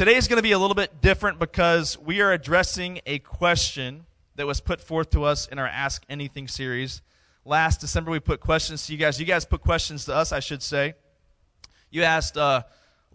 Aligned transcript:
today's 0.00 0.28
going 0.28 0.38
to 0.38 0.42
be 0.42 0.52
a 0.52 0.58
little 0.58 0.74
bit 0.74 1.02
different 1.02 1.38
because 1.38 1.98
we 1.98 2.22
are 2.22 2.32
addressing 2.32 3.02
a 3.04 3.18
question 3.18 4.06
that 4.36 4.46
was 4.46 4.58
put 4.58 4.80
forth 4.80 5.10
to 5.10 5.24
us 5.24 5.46
in 5.48 5.58
our 5.58 5.66
Ask 5.66 6.02
Anything 6.08 6.48
series. 6.48 7.02
Last 7.44 7.82
December, 7.82 8.10
we 8.10 8.18
put 8.18 8.40
questions 8.40 8.86
to 8.86 8.92
you 8.92 8.98
guys. 8.98 9.20
You 9.20 9.26
guys 9.26 9.44
put 9.44 9.60
questions 9.60 10.06
to 10.06 10.14
us, 10.14 10.32
I 10.32 10.40
should 10.40 10.62
say. 10.62 10.94
You 11.90 12.02
asked 12.04 12.38
uh, 12.38 12.62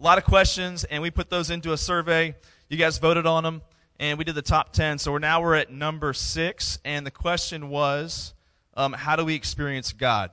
lot 0.00 0.16
of 0.16 0.22
questions, 0.22 0.84
and 0.84 1.02
we 1.02 1.10
put 1.10 1.28
those 1.28 1.50
into 1.50 1.72
a 1.72 1.76
survey. 1.76 2.36
You 2.68 2.76
guys 2.76 2.98
voted 2.98 3.26
on 3.26 3.42
them, 3.42 3.62
and 3.98 4.16
we 4.16 4.22
did 4.22 4.36
the 4.36 4.42
top 4.42 4.72
10. 4.72 4.98
So 4.98 5.10
we're, 5.10 5.18
now 5.18 5.42
we're 5.42 5.56
at 5.56 5.72
number 5.72 6.12
six, 6.12 6.78
and 6.84 7.04
the 7.04 7.10
question 7.10 7.68
was 7.68 8.32
um, 8.76 8.92
how 8.92 9.16
do 9.16 9.24
we 9.24 9.34
experience 9.34 9.92
God? 9.92 10.30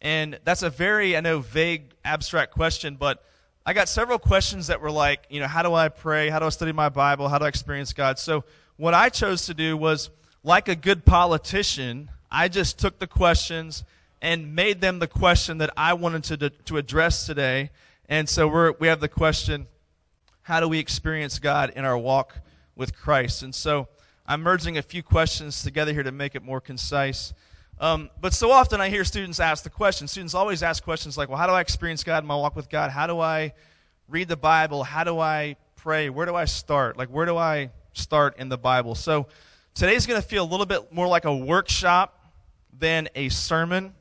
And 0.00 0.38
that's 0.44 0.62
a 0.62 0.70
very, 0.70 1.16
I 1.16 1.20
know, 1.20 1.40
vague, 1.40 1.94
abstract 2.04 2.52
question, 2.52 2.94
but 2.94 3.24
I 3.70 3.72
got 3.72 3.88
several 3.88 4.18
questions 4.18 4.66
that 4.66 4.80
were 4.80 4.90
like, 4.90 5.26
you 5.30 5.38
know, 5.38 5.46
how 5.46 5.62
do 5.62 5.72
I 5.72 5.90
pray? 5.90 6.28
How 6.28 6.40
do 6.40 6.46
I 6.46 6.48
study 6.48 6.72
my 6.72 6.88
Bible? 6.88 7.28
How 7.28 7.38
do 7.38 7.44
I 7.44 7.48
experience 7.48 7.92
God? 7.92 8.18
So 8.18 8.42
what 8.76 8.94
I 8.94 9.10
chose 9.10 9.46
to 9.46 9.54
do 9.54 9.76
was, 9.76 10.10
like 10.42 10.66
a 10.66 10.74
good 10.74 11.04
politician, 11.04 12.10
I 12.32 12.48
just 12.48 12.80
took 12.80 12.98
the 12.98 13.06
questions 13.06 13.84
and 14.20 14.56
made 14.56 14.80
them 14.80 14.98
the 14.98 15.06
question 15.06 15.58
that 15.58 15.70
I 15.76 15.92
wanted 15.92 16.24
to, 16.40 16.50
to 16.50 16.78
address 16.78 17.26
today. 17.26 17.70
And 18.08 18.28
so 18.28 18.48
we're, 18.48 18.72
we 18.72 18.88
have 18.88 18.98
the 18.98 19.08
question, 19.08 19.68
how 20.42 20.58
do 20.58 20.66
we 20.66 20.80
experience 20.80 21.38
God 21.38 21.72
in 21.76 21.84
our 21.84 21.96
walk 21.96 22.40
with 22.74 22.92
Christ? 22.96 23.44
And 23.44 23.54
so 23.54 23.86
I'm 24.26 24.42
merging 24.42 24.78
a 24.78 24.82
few 24.82 25.04
questions 25.04 25.62
together 25.62 25.92
here 25.92 26.02
to 26.02 26.10
make 26.10 26.34
it 26.34 26.42
more 26.42 26.60
concise. 26.60 27.32
Um, 27.80 28.10
but 28.20 28.34
so 28.34 28.50
often 28.50 28.78
I 28.78 28.90
hear 28.90 29.04
students 29.04 29.40
ask 29.40 29.64
the 29.64 29.70
question. 29.70 30.06
Students 30.06 30.34
always 30.34 30.62
ask 30.62 30.84
questions 30.84 31.16
like, 31.16 31.30
well, 31.30 31.38
how 31.38 31.46
do 31.46 31.54
I 31.54 31.62
experience 31.62 32.04
God 32.04 32.22
in 32.22 32.26
my 32.26 32.36
walk 32.36 32.54
with 32.54 32.68
God? 32.68 32.90
How 32.90 33.06
do 33.06 33.20
I 33.20 33.54
read 34.06 34.28
the 34.28 34.36
Bible? 34.36 34.84
How 34.84 35.02
do 35.02 35.18
I 35.18 35.56
pray? 35.76 36.10
Where 36.10 36.26
do 36.26 36.34
I 36.34 36.44
start? 36.44 36.98
Like, 36.98 37.08
where 37.08 37.24
do 37.24 37.38
I 37.38 37.70
start 37.94 38.36
in 38.38 38.50
the 38.50 38.58
Bible? 38.58 38.94
So 38.94 39.28
today's 39.74 40.04
going 40.04 40.20
to 40.20 40.26
feel 40.26 40.44
a 40.44 40.50
little 40.50 40.66
bit 40.66 40.92
more 40.92 41.08
like 41.08 41.24
a 41.24 41.34
workshop 41.34 42.34
than 42.78 43.08
a 43.14 43.30
sermon. 43.30 43.94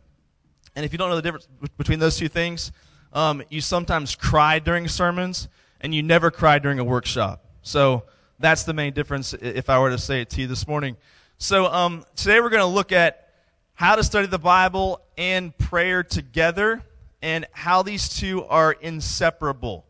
And 0.76 0.84
if 0.84 0.92
you 0.92 0.98
don't 0.98 1.10
know 1.10 1.16
the 1.16 1.22
difference 1.22 1.48
between 1.78 2.00
those 2.00 2.18
two 2.18 2.28
things, 2.28 2.74
um, 3.14 3.42
you 3.50 3.62
sometimes 3.62 4.14
cry 4.14 4.60
during 4.60 4.90
sermons 4.90 5.48
and 5.80 5.96
you 5.96 6.04
never 6.04 6.32
cry 6.32 6.60
during 6.60 6.80
a 6.80 6.84
workshop. 6.84 7.46
So 7.62 8.04
that's 8.40 8.64
the 8.64 8.74
main 8.74 8.92
difference 8.92 9.34
if 9.34 9.70
I 9.70 9.80
were 9.80 9.90
to 9.90 9.98
say 9.98 10.20
it 10.20 10.32
to 10.32 10.42
you 10.42 10.48
this 10.48 10.68
morning. 10.68 10.98
So 11.38 11.68
um, 11.68 12.04
today 12.18 12.42
we're 12.42 12.50
going 12.50 12.60
to 12.60 12.66
look 12.66 12.92
at 12.92 13.29
how 13.80 13.96
to 13.96 14.04
study 14.04 14.28
the 14.28 14.38
Bible 14.38 15.00
and 15.18 15.58
prayer 15.58 16.04
together, 16.04 16.84
and 17.22 17.48
how 17.54 17.82
these 17.82 18.10
two 18.10 18.44
are 18.44 18.74
inseparable. 18.74 19.86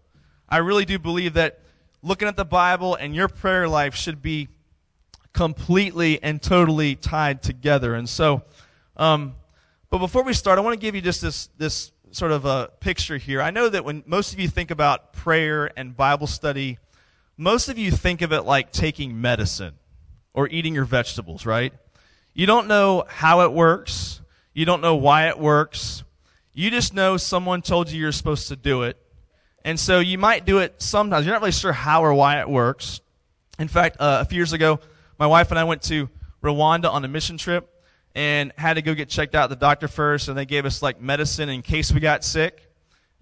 I 0.47 0.57
really 0.57 0.85
do 0.85 0.99
believe 0.99 1.33
that 1.33 1.61
looking 2.03 2.27
at 2.27 2.37
the 2.37 2.45
Bible 2.45 2.93
and 2.93 3.15
your 3.15 3.27
prayer 3.27 3.67
life 3.67 3.95
should 3.95 4.21
be 4.21 4.47
completely 5.33 6.21
and 6.21 6.39
totally 6.39 6.93
tied 6.93 7.41
together. 7.41 7.95
And 7.95 8.07
so, 8.07 8.43
um, 8.95 9.33
but 9.89 9.97
before 9.97 10.21
we 10.21 10.33
start, 10.33 10.59
I 10.59 10.61
want 10.61 10.79
to 10.79 10.79
give 10.79 10.93
you 10.93 11.01
just 11.01 11.23
this, 11.23 11.49
this 11.57 11.91
sort 12.11 12.31
of 12.31 12.45
a 12.45 12.69
picture 12.79 13.17
here. 13.17 13.41
I 13.41 13.49
know 13.49 13.69
that 13.69 13.83
when 13.83 14.03
most 14.05 14.33
of 14.33 14.39
you 14.39 14.49
think 14.49 14.69
about 14.69 15.13
prayer 15.13 15.71
and 15.75 15.97
Bible 15.97 16.27
study, 16.27 16.77
most 17.37 17.69
of 17.69 17.79
you 17.79 17.89
think 17.89 18.21
of 18.21 18.33
it 18.33 18.43
like 18.43 18.71
taking 18.71 19.19
medicine 19.19 19.73
or 20.35 20.47
eating 20.47 20.75
your 20.75 20.85
vegetables, 20.85 21.43
right? 21.43 21.73
You 22.33 22.45
don't 22.45 22.67
know 22.67 23.05
how 23.07 23.41
it 23.41 23.51
works. 23.51 24.21
You 24.53 24.65
don't 24.65 24.81
know 24.81 24.95
why 24.95 25.29
it 25.29 25.39
works. 25.39 26.03
You 26.53 26.69
just 26.69 26.93
know 26.93 27.17
someone 27.17 27.61
told 27.61 27.89
you 27.89 27.99
you're 27.99 28.11
supposed 28.11 28.49
to 28.49 28.55
do 28.55 28.83
it. 28.83 28.97
And 29.63 29.79
so 29.79 29.99
you 29.99 30.17
might 30.17 30.45
do 30.45 30.59
it 30.59 30.81
sometimes. 30.81 31.25
You're 31.25 31.35
not 31.35 31.41
really 31.41 31.51
sure 31.51 31.73
how 31.73 32.03
or 32.03 32.13
why 32.13 32.39
it 32.39 32.49
works. 32.49 33.01
In 33.57 33.67
fact, 33.67 33.97
uh, 33.99 34.19
a 34.21 34.25
few 34.25 34.37
years 34.37 34.53
ago, 34.53 34.79
my 35.17 35.27
wife 35.27 35.51
and 35.51 35.59
I 35.59 35.65
went 35.65 35.81
to 35.83 36.09
Rwanda 36.41 36.91
on 36.91 37.03
a 37.03 37.07
mission 37.07 37.37
trip 37.37 37.69
and 38.15 38.51
had 38.57 38.75
to 38.75 38.81
go 38.81 38.93
get 38.93 39.09
checked 39.09 39.35
out 39.35 39.49
the 39.49 39.55
doctor 39.55 39.87
first, 39.87 40.29
and 40.29 40.37
they 40.37 40.45
gave 40.45 40.65
us 40.65 40.81
like 40.81 40.99
medicine 40.99 41.49
in 41.49 41.61
case 41.61 41.91
we 41.91 41.99
got 41.99 42.23
sick. 42.23 42.65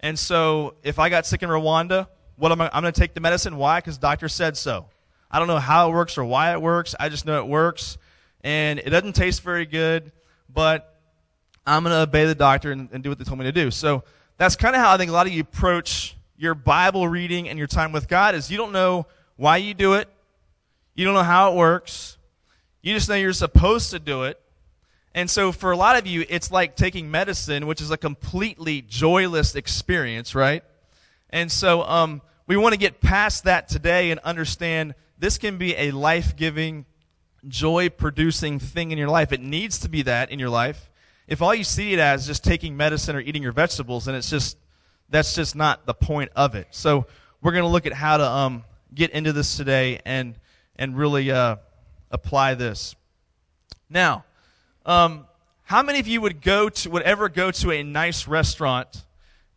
And 0.00 0.18
so 0.18 0.74
if 0.82 0.98
I 0.98 1.08
got 1.08 1.26
sick 1.26 1.42
in 1.42 1.48
Rwanda, 1.48 2.08
what 2.36 2.52
am 2.52 2.60
I? 2.60 2.70
I'm 2.72 2.82
going 2.82 2.92
to 2.92 3.00
take 3.00 3.14
the 3.14 3.20
medicine. 3.20 3.56
Why? 3.56 3.78
Because 3.80 3.98
doctor 3.98 4.28
said 4.28 4.56
so. 4.56 4.86
I 5.30 5.38
don't 5.38 5.48
know 5.48 5.58
how 5.58 5.90
it 5.90 5.92
works 5.92 6.16
or 6.16 6.24
why 6.24 6.52
it 6.52 6.62
works. 6.62 6.94
I 6.98 7.08
just 7.08 7.26
know 7.26 7.38
it 7.40 7.48
works 7.48 7.98
and 8.42 8.78
it 8.78 8.90
doesn't 8.90 9.14
taste 9.14 9.42
very 9.42 9.66
good, 9.66 10.12
but 10.52 11.00
I'm 11.66 11.82
going 11.82 11.94
to 11.94 12.02
obey 12.02 12.24
the 12.24 12.34
doctor 12.34 12.72
and, 12.72 12.88
and, 12.92 13.02
do 13.02 13.10
what 13.10 13.18
they 13.18 13.24
told 13.24 13.38
me 13.38 13.44
to 13.44 13.52
do. 13.52 13.70
So 13.70 14.04
that's 14.38 14.56
kind 14.56 14.74
of 14.74 14.80
how 14.80 14.92
I 14.92 14.96
think 14.96 15.10
a 15.10 15.12
lot 15.12 15.26
of 15.26 15.32
you 15.32 15.42
approach 15.42 16.16
your 16.36 16.54
Bible 16.54 17.08
reading 17.08 17.48
and 17.48 17.58
your 17.58 17.66
time 17.66 17.92
with 17.92 18.08
God 18.08 18.34
is 18.34 18.50
you 18.50 18.56
don't 18.56 18.72
know 18.72 19.06
why 19.36 19.58
you 19.58 19.74
do 19.74 19.94
it. 19.94 20.08
You 20.94 21.04
don't 21.04 21.14
know 21.14 21.22
how 21.22 21.52
it 21.52 21.56
works. 21.56 22.16
You 22.80 22.94
just 22.94 23.08
know 23.08 23.16
you're 23.16 23.32
supposed 23.32 23.90
to 23.90 23.98
do 23.98 24.22
it. 24.24 24.40
And 25.14 25.28
so 25.28 25.52
for 25.52 25.72
a 25.72 25.76
lot 25.76 25.98
of 25.98 26.06
you, 26.06 26.24
it's 26.28 26.50
like 26.50 26.76
taking 26.76 27.10
medicine, 27.10 27.66
which 27.66 27.80
is 27.80 27.90
a 27.90 27.96
completely 27.96 28.82
joyless 28.82 29.54
experience, 29.56 30.34
right? 30.34 30.62
And 31.30 31.50
so 31.50 31.82
um, 31.82 32.22
we 32.46 32.56
want 32.56 32.72
to 32.72 32.78
get 32.78 33.00
past 33.00 33.44
that 33.44 33.68
today 33.68 34.10
and 34.10 34.20
understand 34.20 34.94
this 35.18 35.36
can 35.36 35.58
be 35.58 35.74
a 35.76 35.90
life 35.90 36.36
giving 36.36 36.86
joy 37.46 37.88
producing 37.88 38.58
thing 38.58 38.90
in 38.90 38.98
your 38.98 39.08
life. 39.08 39.32
It 39.32 39.40
needs 39.40 39.78
to 39.80 39.88
be 39.88 40.02
that 40.02 40.30
in 40.30 40.38
your 40.38 40.48
life. 40.50 40.90
If 41.26 41.42
all 41.42 41.54
you 41.54 41.64
see 41.64 41.92
it 41.92 41.98
as 41.98 42.26
just 42.26 42.42
taking 42.42 42.76
medicine 42.76 43.14
or 43.14 43.20
eating 43.20 43.42
your 43.42 43.52
vegetables, 43.52 44.06
then 44.06 44.14
it's 44.14 44.30
just, 44.30 44.56
that's 45.10 45.34
just 45.34 45.54
not 45.54 45.86
the 45.86 45.94
point 45.94 46.30
of 46.34 46.54
it. 46.54 46.68
So 46.70 47.06
we're 47.42 47.52
going 47.52 47.64
to 47.64 47.68
look 47.68 47.86
at 47.86 47.92
how 47.92 48.16
to 48.16 48.26
um, 48.26 48.64
get 48.94 49.10
into 49.10 49.32
this 49.32 49.56
today 49.56 50.00
and, 50.04 50.34
and 50.76 50.96
really 50.96 51.30
uh, 51.30 51.56
apply 52.10 52.54
this. 52.54 52.96
Now, 53.90 54.24
um, 54.86 55.26
how 55.64 55.82
many 55.82 56.00
of 56.00 56.08
you 56.08 56.20
would 56.22 56.40
go 56.40 56.70
to, 56.70 56.90
would 56.90 57.02
ever 57.02 57.28
go 57.28 57.50
to 57.50 57.72
a 57.72 57.82
nice 57.82 58.26
restaurant 58.26 59.04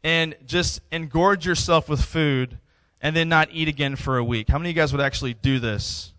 and 0.04 0.36
just 0.46 0.82
engorge 0.92 1.46
yourself 1.46 1.88
with 1.88 2.04
food 2.04 2.58
and 3.02 3.16
then 3.16 3.30
not 3.30 3.50
eat 3.52 3.70
again 3.70 3.96
for 3.96 4.18
a 4.18 4.24
week? 4.24 4.50
How 4.50 4.58
many 4.58 4.70
of 4.70 4.76
you 4.76 4.82
guys 4.82 4.92
would 4.92 5.02
actually 5.02 5.36
do 5.36 5.60
this? 5.60 6.11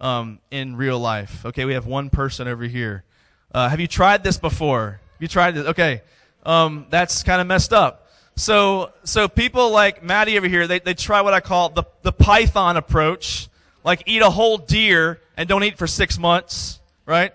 Um, 0.00 0.38
in 0.50 0.76
real 0.76 0.98
life. 0.98 1.44
Okay, 1.46 1.64
we 1.64 1.74
have 1.74 1.86
one 1.86 2.10
person 2.10 2.48
over 2.48 2.64
here. 2.64 3.04
Uh, 3.52 3.68
have 3.68 3.80
you 3.80 3.86
tried 3.86 4.24
this 4.24 4.38
before? 4.38 5.00
You 5.18 5.28
tried 5.28 5.54
this? 5.54 5.66
Okay, 5.66 6.02
um, 6.44 6.86
that's 6.90 7.22
kind 7.22 7.40
of 7.40 7.46
messed 7.46 7.72
up. 7.72 8.08
So, 8.36 8.92
so 9.04 9.28
people 9.28 9.70
like 9.70 10.02
Maddie 10.02 10.38
over 10.38 10.48
here, 10.48 10.66
they, 10.66 10.78
they 10.78 10.94
try 10.94 11.20
what 11.20 11.34
I 11.34 11.40
call 11.40 11.68
the, 11.68 11.84
the 12.02 12.12
Python 12.12 12.76
approach, 12.76 13.48
like 13.84 14.02
eat 14.06 14.22
a 14.22 14.30
whole 14.30 14.56
deer 14.56 15.20
and 15.36 15.48
don't 15.48 15.62
eat 15.62 15.76
for 15.76 15.86
six 15.86 16.18
months, 16.18 16.80
right? 17.04 17.34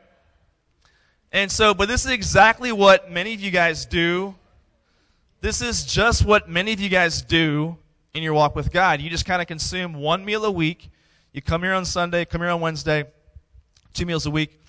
And 1.32 1.52
so, 1.52 1.74
but 1.74 1.88
this 1.88 2.06
is 2.06 2.12
exactly 2.12 2.72
what 2.72 3.12
many 3.12 3.34
of 3.34 3.42
you 3.42 3.52
guys 3.52 3.86
do. 3.86 4.36
This 5.42 5.62
is 5.62 5.86
just 5.86 6.26
what 6.26 6.50
many 6.50 6.74
of 6.74 6.80
you 6.80 6.90
guys 6.90 7.22
do 7.22 7.78
in 8.14 8.24
your 8.24 8.34
walk 8.34 8.56
with 8.56 8.72
God. 8.72 9.02
You 9.02 9.10
just 9.10 9.26
kind 9.26 9.42
of 9.42 9.48
consume 9.48 9.94
one 9.94 10.26
meal 10.26 10.46
a 10.46 10.52
week 10.52 10.90
you 11.36 11.42
come 11.42 11.64
here 11.64 11.74
on 11.74 11.84
Sunday, 11.84 12.24
come 12.24 12.40
here 12.40 12.50
on 12.50 12.62
Wednesday, 12.62 13.04
two 13.94 14.06
meals 14.06 14.26
a 14.26 14.32
week, 14.32 14.62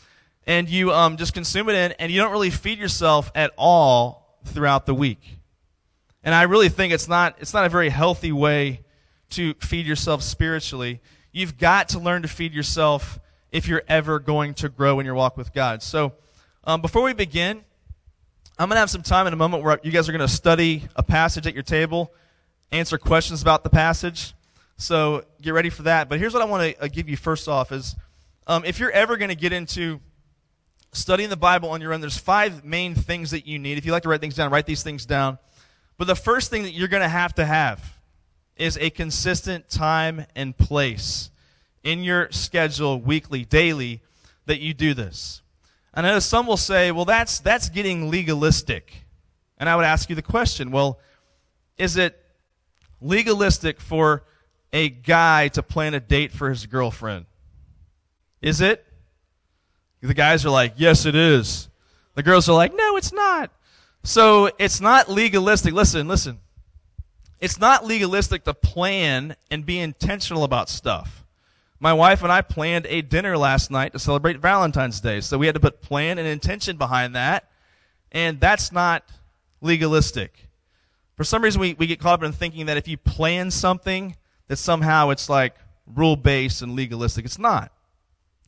and 0.49 0.69
you 0.69 0.93
um, 0.93 1.17
just 1.17 1.33
consume 1.33 1.69
it 1.69 1.77
in, 1.77 1.93
and 1.93 2.11
you 2.11 2.21
don't 2.21 2.33
really 2.33 2.51
feed 2.51 2.81
yourself 2.81 3.31
at 3.37 3.53
all 3.57 4.37
throughout 4.45 4.85
the 4.85 4.93
week. 4.93 5.39
And 6.25 6.35
I 6.35 6.43
really 6.43 6.69
think 6.69 6.93
it's 6.93 7.07
not, 7.07 7.37
it's 7.39 7.55
not 7.55 7.67
a 7.67 7.69
very 7.69 7.89
healthy 7.89 8.33
way 8.33 8.81
to 9.31 9.55
feed 9.61 9.87
yourself 9.87 10.25
spiritually. 10.25 11.01
You've 11.31 11.57
got 11.57 11.91
to 11.91 12.01
learn 12.01 12.23
to 12.23 12.29
feed 12.29 12.53
yourself 12.53 13.21
if 13.53 13.69
you're 13.69 13.85
ever 13.87 14.19
going 14.19 14.55
to 14.55 14.69
grow 14.69 14.99
in 14.99 15.07
your 15.07 15.15
walk 15.15 15.37
with 15.37 15.55
God. 15.55 15.85
So, 15.85 16.15
um, 16.65 16.81
before 16.81 17.03
we 17.03 17.13
begin, 17.13 17.63
I'm 18.59 18.69
going 18.69 18.75
to 18.75 18.81
have 18.81 18.91
some 18.91 19.05
time 19.05 19.29
in 19.29 19.33
a 19.33 19.37
moment 19.37 19.63
where 19.63 19.79
you 19.85 19.93
guys 19.93 20.09
are 20.09 20.13
going 20.13 20.27
to 20.27 20.35
study 20.35 20.83
a 20.97 21.05
passage 21.05 21.47
at 21.47 21.55
your 21.55 21.63
table, 21.63 22.13
answer 22.73 22.99
questions 22.99 23.41
about 23.41 23.63
the 23.63 23.71
passage. 23.71 24.35
So 24.77 25.25
get 25.41 25.55
ready 25.55 25.71
for 25.71 25.83
that. 25.85 26.09
But 26.09 26.19
here's 26.19 26.35
what 26.35 26.43
I 26.43 26.47
want 26.47 26.77
to 26.77 26.85
uh, 26.85 26.89
give 26.89 27.09
you 27.09 27.17
first 27.17 27.49
off 27.49 27.73
is 27.73 27.97
um, 28.47 28.65
if 28.65 28.79
you're 28.79 28.91
ever 28.91 29.17
going 29.17 29.31
to 29.31 29.35
get 29.37 29.53
into 29.53 30.01
studying 30.93 31.31
the 31.31 31.37
Bible 31.37 31.71
on 31.71 31.81
your 31.81 31.93
own, 31.93 32.01
there's 32.01 32.19
five 32.19 32.65
main 32.65 32.95
things 32.95 33.31
that 33.31 33.47
you 33.47 33.59
need. 33.59 33.79
If 33.79 33.87
you 33.87 33.93
like 33.93 34.03
to 34.03 34.09
write 34.09 34.21
things 34.21 34.35
down, 34.35 34.51
write 34.51 34.67
these 34.67 34.83
things 34.83 35.07
down. 35.07 35.39
But 35.97 36.07
the 36.07 36.15
first 36.15 36.51
thing 36.51 36.65
that 36.65 36.73
you're 36.73 36.89
going 36.89 37.03
to 37.03 37.09
have 37.09 37.35
to 37.37 37.47
have 37.47 37.99
is 38.57 38.77
a 38.79 38.91
consistent 38.91 39.69
time 39.69 40.27
and 40.35 40.57
place 40.57 41.31
in 41.83 42.03
your 42.03 42.31
schedule, 42.31 43.01
weekly, 43.01 43.45
daily, 43.45 44.03
that 44.47 44.61
you 44.61 44.75
do 44.75 44.93
this. 44.93 45.43
And 45.95 46.07
I 46.07 46.11
know 46.11 46.19
some 46.19 46.47
will 46.47 46.57
say, 46.57 46.93
well, 46.93 47.05
that's, 47.07 47.41
that's 47.41 47.71
getting 47.71 48.11
legalistic. 48.11 49.05
And 49.59 49.69
I 49.69 49.77
would 49.77 49.87
ask 49.87 50.11
you 50.11 50.17
the 50.17 50.23
question, 50.23 50.71
well, 50.71 51.01
is 51.79 51.97
it 51.97 52.23
legalistic 53.01 53.81
for 53.81 54.25
a 54.73 54.89
guy 54.89 55.49
to 55.49 55.63
plan 55.63 55.95
a 55.95 56.01
date 56.01 56.33
for 56.33 56.49
his 56.49 56.67
girlfriend? 56.67 57.27
Is 58.43 58.61
it? 58.61 58.85
The 60.03 60.15
guys 60.15 60.45
are 60.47 60.51
like, 60.51 60.75
yes, 60.77 61.07
it 61.07 61.15
is. 61.15 61.69
The 62.15 62.23
girls 62.23 62.49
are 62.49 62.55
like, 62.55 62.75
no, 62.75 62.97
it's 62.97 63.13
not. 63.13 63.51
So 64.05 64.51
it's 64.59 64.81
not 64.81 65.11
legalistic. 65.11 65.75
Listen, 65.75 66.07
listen. 66.07 66.39
it's 67.41 67.59
not 67.59 67.85
legalistic 67.85 68.45
to 68.45 68.55
plan 68.55 69.37
and 69.51 69.67
be 69.67 69.79
intentional 69.79 70.45
about 70.45 70.69
stuff. 70.69 71.25
My 71.79 71.93
wife 71.93 72.23
and 72.23 72.33
I 72.33 72.41
planned 72.41 72.87
a 72.89 73.03
dinner 73.03 73.37
last 73.37 73.71
night 73.71 73.93
to 73.93 73.99
celebrate 73.99 74.39
Valentine's 74.39 75.01
Day. 75.01 75.21
So 75.21 75.37
we 75.37 75.47
had 75.47 75.55
to 75.55 75.61
put 75.61 75.83
plan 75.83 76.19
and 76.19 76.27
intention 76.27 76.77
behind 76.77 77.15
that. 77.15 77.51
And 78.13 78.41
that's 78.41 78.73
not 78.73 79.05
legalistic. 79.61 80.49
For 81.17 81.25
some 81.25 81.43
reason, 81.43 81.61
we, 81.61 81.75
we 81.75 81.87
get 81.87 82.01
caught 82.01 82.21
up 82.21 82.23
in 82.23 82.33
thinking 82.33 82.67
that 82.67 82.77
if 82.77 82.89
you 82.89 82.97
plan 82.97 83.51
something, 83.51 84.17
that 84.49 84.57
somehow 84.57 85.11
it's 85.11 85.29
like 85.29 85.55
rule 85.95 86.17
based 86.17 86.63
and 86.63 86.75
legalistic. 86.75 87.25
It's 87.25 87.39
not. 87.39 87.73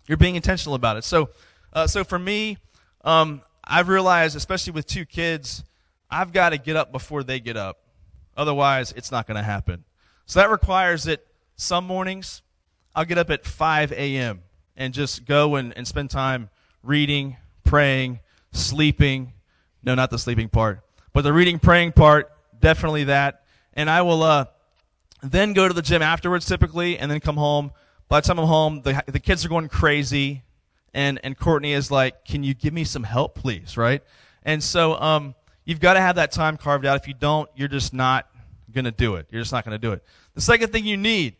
You're 0.06 0.16
being 0.16 0.36
intentional 0.36 0.74
about 0.74 0.96
it. 0.96 1.04
So, 1.04 1.30
uh, 1.72 1.86
so 1.86 2.04
for 2.04 2.18
me, 2.18 2.58
um, 3.04 3.42
I've 3.62 3.88
realized, 3.88 4.36
especially 4.36 4.72
with 4.72 4.86
two 4.86 5.04
kids, 5.04 5.62
I've 6.10 6.32
got 6.32 6.50
to 6.50 6.58
get 6.58 6.76
up 6.76 6.90
before 6.92 7.22
they 7.22 7.40
get 7.40 7.56
up. 7.56 7.78
Otherwise, 8.36 8.92
it's 8.96 9.10
not 9.10 9.26
going 9.26 9.36
to 9.36 9.42
happen. 9.42 9.84
So 10.26 10.40
that 10.40 10.50
requires 10.50 11.04
that 11.04 11.26
some 11.56 11.84
mornings 11.84 12.42
I'll 12.94 13.04
get 13.04 13.18
up 13.18 13.30
at 13.30 13.44
5 13.44 13.92
a.m. 13.92 14.42
and 14.76 14.94
just 14.94 15.24
go 15.24 15.56
and, 15.56 15.76
and 15.76 15.86
spend 15.86 16.10
time 16.10 16.50
reading, 16.82 17.36
praying, 17.64 18.20
sleeping. 18.52 19.34
No, 19.82 19.94
not 19.94 20.10
the 20.10 20.18
sleeping 20.18 20.48
part, 20.48 20.80
but 21.12 21.22
the 21.22 21.32
reading, 21.32 21.58
praying 21.58 21.92
part, 21.92 22.32
definitely 22.58 23.04
that. 23.04 23.44
And 23.74 23.88
I 23.88 24.02
will 24.02 24.22
uh, 24.22 24.46
then 25.22 25.52
go 25.52 25.68
to 25.68 25.74
the 25.74 25.82
gym 25.82 26.02
afterwards 26.02 26.46
typically 26.46 26.98
and 26.98 27.10
then 27.10 27.20
come 27.20 27.36
home. 27.36 27.72
By 28.08 28.20
the 28.20 28.26
time 28.26 28.38
I'm 28.38 28.46
home, 28.46 28.82
the, 28.82 29.02
the 29.06 29.20
kids 29.20 29.44
are 29.44 29.48
going 29.48 29.68
crazy. 29.68 30.44
And, 30.94 31.20
and 31.22 31.38
Courtney 31.38 31.72
is 31.72 31.90
like, 31.90 32.24
Can 32.24 32.42
you 32.42 32.54
give 32.54 32.72
me 32.72 32.84
some 32.84 33.04
help, 33.04 33.34
please? 33.34 33.76
Right? 33.76 34.02
And 34.42 34.62
so 34.62 34.94
um, 34.94 35.34
you've 35.64 35.80
got 35.80 35.94
to 35.94 36.00
have 36.00 36.16
that 36.16 36.32
time 36.32 36.56
carved 36.56 36.86
out. 36.86 37.00
If 37.00 37.06
you 37.06 37.14
don't, 37.14 37.48
you're 37.54 37.68
just 37.68 37.92
not 37.92 38.28
going 38.72 38.86
to 38.86 38.90
do 38.90 39.16
it. 39.16 39.26
You're 39.30 39.42
just 39.42 39.52
not 39.52 39.64
going 39.64 39.78
to 39.78 39.86
do 39.86 39.92
it. 39.92 40.02
The 40.34 40.40
second 40.40 40.72
thing 40.72 40.84
you 40.84 40.96
need 40.96 41.36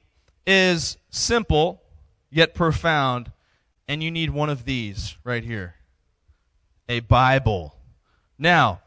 is 0.47 0.99
simple 1.11 1.83
yet 2.31 2.55
profound, 2.55 3.33
and 3.87 4.03
you 4.03 4.11
need 4.11 4.31
one 4.31 4.51
of 4.51 4.65
these 4.65 5.17
right 5.25 5.45
here 5.45 5.75
a 6.89 7.01
Bible. 7.01 7.75
Now, 8.39 8.81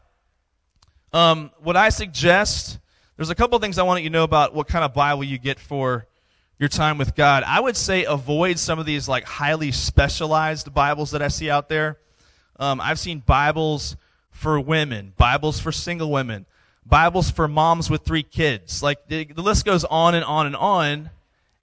um, 1.12 1.50
what 1.62 1.76
I 1.76 1.88
suggest, 1.88 2.78
there's 3.16 3.30
a 3.30 3.34
couple 3.34 3.58
things 3.58 3.78
I 3.78 3.82
want 3.82 4.02
you 4.02 4.08
to 4.08 4.12
know 4.12 4.24
about 4.24 4.54
what 4.54 4.68
kind 4.68 4.84
of 4.84 4.94
Bible 4.94 5.24
you 5.24 5.38
get 5.38 5.58
for 5.58 6.06
your 6.58 6.68
time 6.68 6.96
with 6.96 7.14
God. 7.14 7.42
I 7.46 7.60
would 7.60 7.76
say 7.76 8.04
avoid 8.04 8.58
some 8.58 8.78
of 8.78 8.86
these 8.86 9.08
like 9.08 9.24
highly 9.24 9.72
specialized 9.72 10.72
Bibles 10.72 11.10
that 11.10 11.20
I 11.22 11.28
see 11.28 11.50
out 11.50 11.68
there. 11.68 11.98
Um, 12.58 12.80
I've 12.80 12.98
seen 12.98 13.18
Bibles 13.18 13.96
for 14.30 14.58
women, 14.58 15.12
Bibles 15.16 15.60
for 15.60 15.72
single 15.72 16.10
women, 16.10 16.46
Bibles 16.86 17.30
for 17.30 17.48
moms 17.48 17.90
with 17.90 18.02
three 18.02 18.22
kids. 18.22 18.82
Like 18.82 19.08
the, 19.08 19.24
the 19.24 19.42
list 19.42 19.64
goes 19.64 19.84
on 19.84 20.14
and 20.14 20.24
on 20.24 20.46
and 20.46 20.56
on, 20.56 21.10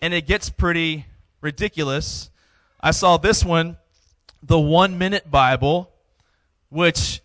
and 0.01 0.13
it 0.13 0.27
gets 0.27 0.49
pretty 0.49 1.05
ridiculous. 1.41 2.29
I 2.79 2.91
saw 2.91 3.17
this 3.17 3.43
one, 3.43 3.77
the 4.43 4.59
One 4.59 4.97
Minute 4.97 5.31
Bible, 5.31 5.89
which 6.69 7.21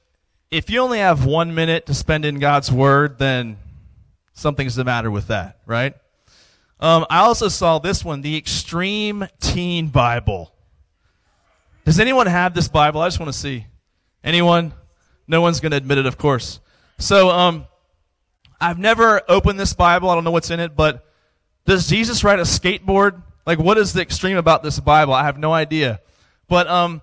if 0.51 0.71
you 0.71 0.81
only 0.81 0.99
have 0.99 1.27
one 1.27 1.55
minute 1.55 1.87
to 1.87 1.95
spend 1.95 2.25
in 2.25 2.39
God's 2.39 2.73
Word, 2.73 3.19
then 3.19 3.59
something's 4.35 4.75
the 4.75 4.85
matter 4.85 5.11
with 5.11 5.29
that, 5.29 5.61
right? 5.67 5.95
Um, 6.81 7.07
I 7.09 7.21
also 7.21 7.49
saw 7.49 7.79
this 7.79 8.05
one, 8.05 8.21
the 8.21 8.37
Extreme 8.37 9.29
Teen 9.41 9.89
Bible. 9.89 10.53
Does 11.85 11.99
anyone 11.99 12.27
have 12.27 12.55
this 12.55 12.69
Bible? 12.69 13.01
I 13.01 13.07
just 13.07 13.19
want 13.19 13.33
to 13.33 13.39
see. 13.39 13.67
Anyone? 14.23 14.75
No 15.27 15.41
one's 15.41 15.61
going 15.61 15.71
to 15.71 15.77
admit 15.77 15.99
it, 15.99 16.07
of 16.07 16.19
course. 16.19 16.61
So, 16.99 17.31
um, 17.31 17.67
I've 18.61 18.79
never 18.79 19.23
opened 19.29 19.59
this 19.59 19.73
Bible. 19.75 20.11
I 20.11 20.15
don't 20.15 20.25
know 20.25 20.31
what's 20.31 20.51
in 20.51 20.61
it, 20.61 20.77
but 20.77 21.07
does 21.67 21.89
Jesus 21.89 22.25
ride 22.25 22.39
a 22.39 22.43
skateboard? 22.43 23.23
Like, 23.47 23.59
what 23.59 23.79
is 23.79 23.93
the 23.93 24.01
extreme 24.01 24.37
about 24.37 24.63
this 24.63 24.81
Bible? 24.81 25.13
I 25.13 25.25
have 25.25 25.39
no 25.39 25.53
idea. 25.53 26.01
But 26.49 26.67
um, 26.69 27.03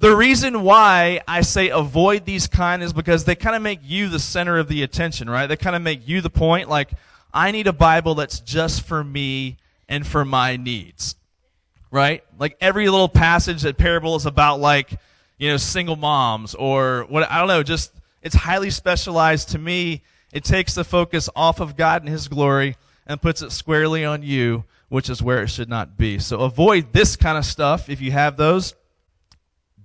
the 0.00 0.16
reason 0.16 0.62
why 0.62 1.20
I 1.28 1.42
say 1.42 1.68
avoid 1.68 2.24
these 2.24 2.46
kind 2.46 2.82
is 2.82 2.92
because 2.92 3.24
they 3.24 3.34
kind 3.34 3.54
of 3.54 3.60
make 3.60 3.80
you 3.82 4.08
the 4.08 4.18
center 4.18 4.58
of 4.58 4.66
the 4.66 4.82
attention, 4.82 5.28
right? 5.28 5.46
They 5.46 5.56
kind 5.56 5.76
of 5.76 5.82
make 5.82 6.08
you 6.08 6.22
the 6.22 6.30
point. 6.30 6.70
Like, 6.70 6.90
I 7.34 7.50
need 7.52 7.66
a 7.66 7.72
Bible 7.72 8.14
that's 8.14 8.40
just 8.40 8.82
for 8.82 9.04
me 9.04 9.58
and 9.90 10.06
for 10.06 10.24
my 10.24 10.56
needs, 10.56 11.16
right? 11.90 12.24
Like 12.38 12.56
every 12.62 12.88
little 12.88 13.10
passage 13.10 13.62
that 13.62 13.76
parable 13.76 14.16
is 14.16 14.24
about, 14.24 14.58
like 14.58 14.98
you 15.36 15.48
know, 15.48 15.58
single 15.58 15.96
moms 15.96 16.54
or 16.54 17.06
what 17.08 17.30
I 17.30 17.38
don't 17.38 17.48
know. 17.48 17.62
Just 17.62 17.92
it's 18.22 18.34
highly 18.34 18.70
specialized 18.70 19.50
to 19.50 19.58
me. 19.58 20.02
It 20.32 20.44
takes 20.44 20.74
the 20.74 20.84
focus 20.84 21.28
off 21.36 21.60
of 21.60 21.76
God 21.76 22.02
and 22.02 22.08
His 22.08 22.26
glory 22.28 22.76
and 23.06 23.20
puts 23.20 23.42
it 23.42 23.52
squarely 23.52 24.04
on 24.04 24.22
you, 24.22 24.64
which 24.88 25.10
is 25.10 25.22
where 25.22 25.42
it 25.42 25.48
should 25.48 25.68
not 25.68 25.98
be. 25.98 26.18
So 26.18 26.40
avoid 26.40 26.92
this 26.92 27.16
kind 27.16 27.36
of 27.36 27.44
stuff 27.44 27.90
if 27.90 28.00
you 28.00 28.12
have 28.12 28.36
those. 28.36 28.74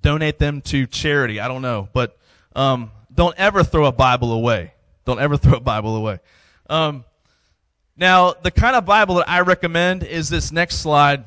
Donate 0.05 0.37
them 0.37 0.61
to 0.61 0.85
charity. 0.85 1.39
I 1.39 1.47
don't 1.47 1.63
know, 1.63 1.89
but 1.91 2.15
um, 2.55 2.91
don't 3.11 3.35
ever 3.39 3.63
throw 3.63 3.85
a 3.85 3.91
Bible 3.91 4.33
away. 4.33 4.71
Don't 5.03 5.19
ever 5.19 5.35
throw 5.43 5.57
a 5.57 5.59
Bible 5.59 5.95
away. 5.95 6.19
Um, 6.69 7.05
now, 7.97 8.33
the 8.33 8.51
kind 8.51 8.75
of 8.75 8.85
Bible 8.85 9.15
that 9.15 9.27
I 9.27 9.39
recommend 9.39 10.03
is 10.03 10.29
this 10.29 10.51
next 10.51 10.75
slide, 10.75 11.25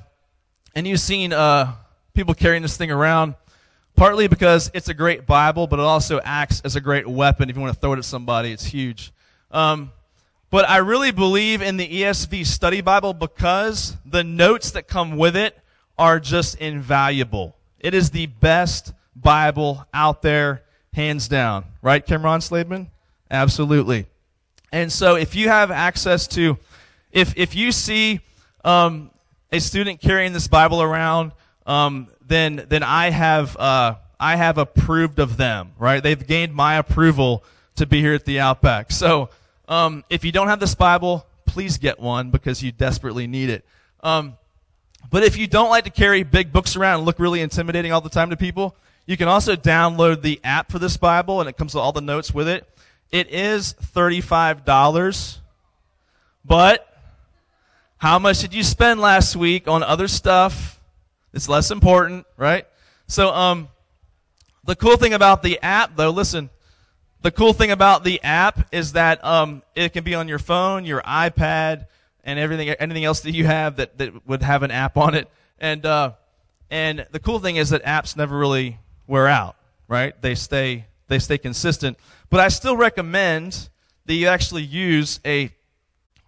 and 0.77 0.87
you've 0.87 1.01
seen 1.01 1.33
uh, 1.33 1.75
people 2.15 2.35
carrying 2.35 2.63
this 2.63 2.77
thing 2.77 2.93
around. 2.93 3.35
Partly 3.97 4.29
because 4.29 4.71
it's 4.73 4.89
a 4.89 4.95
great 4.95 5.27
Bible, 5.27 5.67
but 5.67 5.81
it 5.81 5.85
also 5.85 6.21
acts 6.23 6.61
as 6.61 6.77
a 6.77 6.81
great 6.81 7.09
weapon 7.09 7.51
if 7.51 7.57
you 7.57 7.61
want 7.61 7.75
to 7.75 7.81
throw 7.81 7.95
it 7.95 7.99
at 7.99 8.05
somebody. 8.05 8.53
It's 8.53 8.65
huge. 8.65 9.13
Um, 9.51 9.91
but 10.51 10.71
I 10.71 10.77
really 10.77 11.11
believe 11.11 11.63
in 11.63 11.79
the 11.79 12.03
ESV 12.03 12.47
study 12.47 12.81
Bible 12.81 13.13
because 13.13 13.97
the 14.07 14.23
notes 14.23 14.71
that 14.71 14.87
come 14.87 15.17
with 15.17 15.35
it 15.35 15.59
are 15.99 16.21
just 16.21 16.55
invaluable. 16.59 17.58
It 17.81 17.95
is 17.95 18.11
the 18.11 18.27
best 18.27 18.93
Bible 19.15 19.87
out 19.93 20.23
there, 20.23 20.63
hands 20.93 21.29
down. 21.29 21.65
Right, 21.83 22.05
Cameron 22.05 22.41
Slademan? 22.41 22.89
Absolutely. 23.31 24.07
And 24.73 24.93
so 24.93 25.17
if 25.17 25.35
you 25.35 25.49
have 25.49 25.71
access 25.71 26.27
to, 26.29 26.59
if, 27.13 27.37
if 27.37 27.55
you 27.55 27.73
see 27.73 28.21
um, 28.65 29.11
a 29.53 29.61
student 29.61 30.01
carrying 30.01 30.33
this 30.33 30.49
Bible 30.49 30.83
around, 30.83 31.33
um, 31.67 32.09
then, 32.27 32.67
then 32.69 32.83
I 32.83 33.11
have, 33.11 33.57
uh, 33.57 33.95
I 34.19 34.37
have 34.37 34.59
approved 34.59 35.19
of 35.19 35.37
them, 35.37 35.73
right? 35.79 36.03
They've 36.03 36.27
gained 36.27 36.55
my 36.55 36.77
approval 36.77 37.45
to 37.77 37.87
be 37.87 38.01
here 38.01 38.15
at 38.15 38.25
the 38.25 38.41
Outback. 38.41 38.91
So, 38.91 39.31
um, 39.69 40.03
if 40.09 40.25
you 40.25 40.33
don't 40.33 40.49
have 40.49 40.61
this 40.61 40.75
Bible, 40.75 41.27
please 41.45 41.77
get 41.77 42.01
one 42.01 42.31
because 42.31 42.63
you 42.63 42.73
desperately 42.73 43.27
need 43.27 43.51
it. 43.51 43.65
Um, 44.01 44.38
but 45.11 45.23
if 45.23 45.37
you 45.37 45.47
don't 45.47 45.71
like 45.71 45.85
to 45.85 45.91
carry 45.91 46.23
big 46.23 46.53
books 46.53 46.77
around 46.77 46.99
and 46.99 47.05
look 47.07 47.19
really 47.19 47.41
intimidating 47.41 47.93
all 47.93 48.01
the 48.01 48.11
time 48.11 48.31
to 48.31 48.37
people, 48.37 48.77
you 49.07 49.17
can 49.17 49.29
also 49.29 49.57
download 49.57 50.23
the 50.23 50.41
app 50.45 50.71
for 50.71 50.79
this 50.79 50.97
Bible 50.97 51.41
and 51.41 51.49
it 51.49 51.57
comes 51.57 51.75
with 51.75 51.83
all 51.83 51.93
the 51.93 52.01
notes 52.01 52.35
with 52.35 52.49
it. 52.49 52.69
It 53.11 53.31
is 53.31 53.75
$35. 53.95 55.39
But 56.45 56.87
how 57.97 58.19
much 58.19 58.41
did 58.41 58.53
you 58.53 58.63
spend 58.63 59.01
last 59.01 59.35
week 59.35 59.67
on 59.67 59.83
other 59.83 60.09
stuff? 60.09 60.79
It's 61.33 61.49
less 61.49 61.71
important, 61.71 62.27
right? 62.37 62.67
So, 63.07 63.31
um, 63.31 63.69
the 64.65 64.77
cool 64.77 64.97
thing 64.97 65.15
about 65.15 65.43
the 65.43 65.59
app, 65.63 65.97
though, 65.97 66.11
listen, 66.11 66.51
the 67.23 67.31
cool 67.31 67.55
thing 67.55 67.71
about 67.71 68.05
the 68.05 68.23
app 68.23 68.69
is 68.73 68.93
that 68.93 69.25
um, 69.25 69.63
it 69.75 69.95
can 69.95 70.05
be 70.05 70.15
on 70.15 70.29
your 70.29 70.39
phone, 70.39 70.85
your 70.85 71.01
iPad, 71.03 71.87
and 72.29 72.39
everything, 72.39 72.69
anything 72.69 73.07
else 73.07 73.21
that 73.21 73.33
you 73.33 73.47
have 73.47 73.77
that, 73.77 73.97
that 73.97 74.29
would 74.29 74.43
have 74.43 74.63
an 74.63 74.71
app 74.71 74.99
on 74.99 75.15
it. 75.15 75.29
And 75.59 75.85
uh, 75.87 76.13
and 76.71 77.07
the 77.11 77.19
cool 77.19 77.39
thing 77.39 77.57
is 77.57 77.71
that 77.71 77.83
apps 77.85 78.17
never 78.17 78.39
really 78.39 78.79
wear 79.07 79.27
out, 79.27 79.57
right? 79.89 80.21
They 80.21 80.35
stay 80.35 80.85
they 81.09 81.19
stay 81.19 81.39
consistent. 81.39 81.99
But 82.29 82.41
I 82.41 82.49
still 82.49 82.77
recommend 82.77 83.71
that 84.05 84.13
you 84.13 84.29
actually 84.29 84.63
use 84.63 85.21
a 85.25 85.51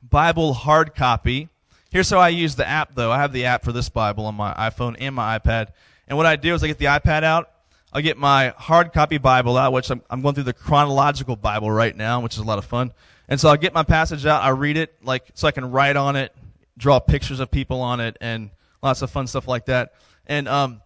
Bible 0.03 0.55
hard 0.55 0.95
copy. 0.95 1.51
Here's 1.91 2.09
how 2.09 2.19
I 2.19 2.31
use 2.31 2.57
the 2.57 2.67
app, 2.67 2.95
though. 2.95 3.13
I 3.13 3.19
have 3.19 3.35
the 3.35 3.45
app 3.45 3.63
for 3.63 3.73
this 3.73 3.91
Bible 3.91 4.25
on 4.25 4.35
my 4.35 4.55
iPhone 4.55 4.97
and 4.99 5.15
my 5.15 5.39
iPad. 5.39 5.69
And 6.09 6.17
what 6.17 6.25
I 6.25 6.37
do 6.37 6.55
is 6.55 6.65
I 6.65 6.69
get 6.69 6.79
the 6.79 6.87
iPad 6.87 7.25
out 7.25 7.51
I'll 7.93 8.03
get 8.03 8.17
my 8.17 8.55
hard 8.57 8.93
copy 8.93 9.19
Bible 9.19 9.57
out, 9.57 9.73
which 9.73 9.91
I'm, 9.91 10.03
I'm 10.09 10.23
going 10.23 10.35
through 10.35 10.45
the 10.45 10.53
chronological 10.53 11.35
Bible 11.35 11.71
right 11.71 11.97
now, 11.97 12.21
which 12.21 12.35
is 12.35 12.39
a 12.39 12.45
lot 12.45 12.59
of 12.59 12.65
fun. 12.65 12.93
And 13.29 13.41
so 13.41 13.49
I'll 13.49 13.57
get 13.57 13.75
my 13.75 13.83
passage 13.83 14.27
out, 14.27 14.43
I 14.43 14.51
read 14.51 14.77
it, 14.77 14.95
like, 15.03 15.25
so 15.35 15.49
I 15.49 15.51
can 15.51 15.71
write 15.71 15.97
on 15.97 16.17
it, 16.17 16.35
draw 16.77 17.01
pictures 17.01 17.41
of 17.41 17.51
people 17.51 17.81
on 17.81 18.01
it, 18.01 18.17
and 18.21 18.51
lots 18.83 19.03
of 19.03 19.11
fun 19.11 19.27
stuff 19.27 19.49
like 19.49 19.67
that. 19.67 19.95
And, 20.27 20.49
um, 20.49 20.83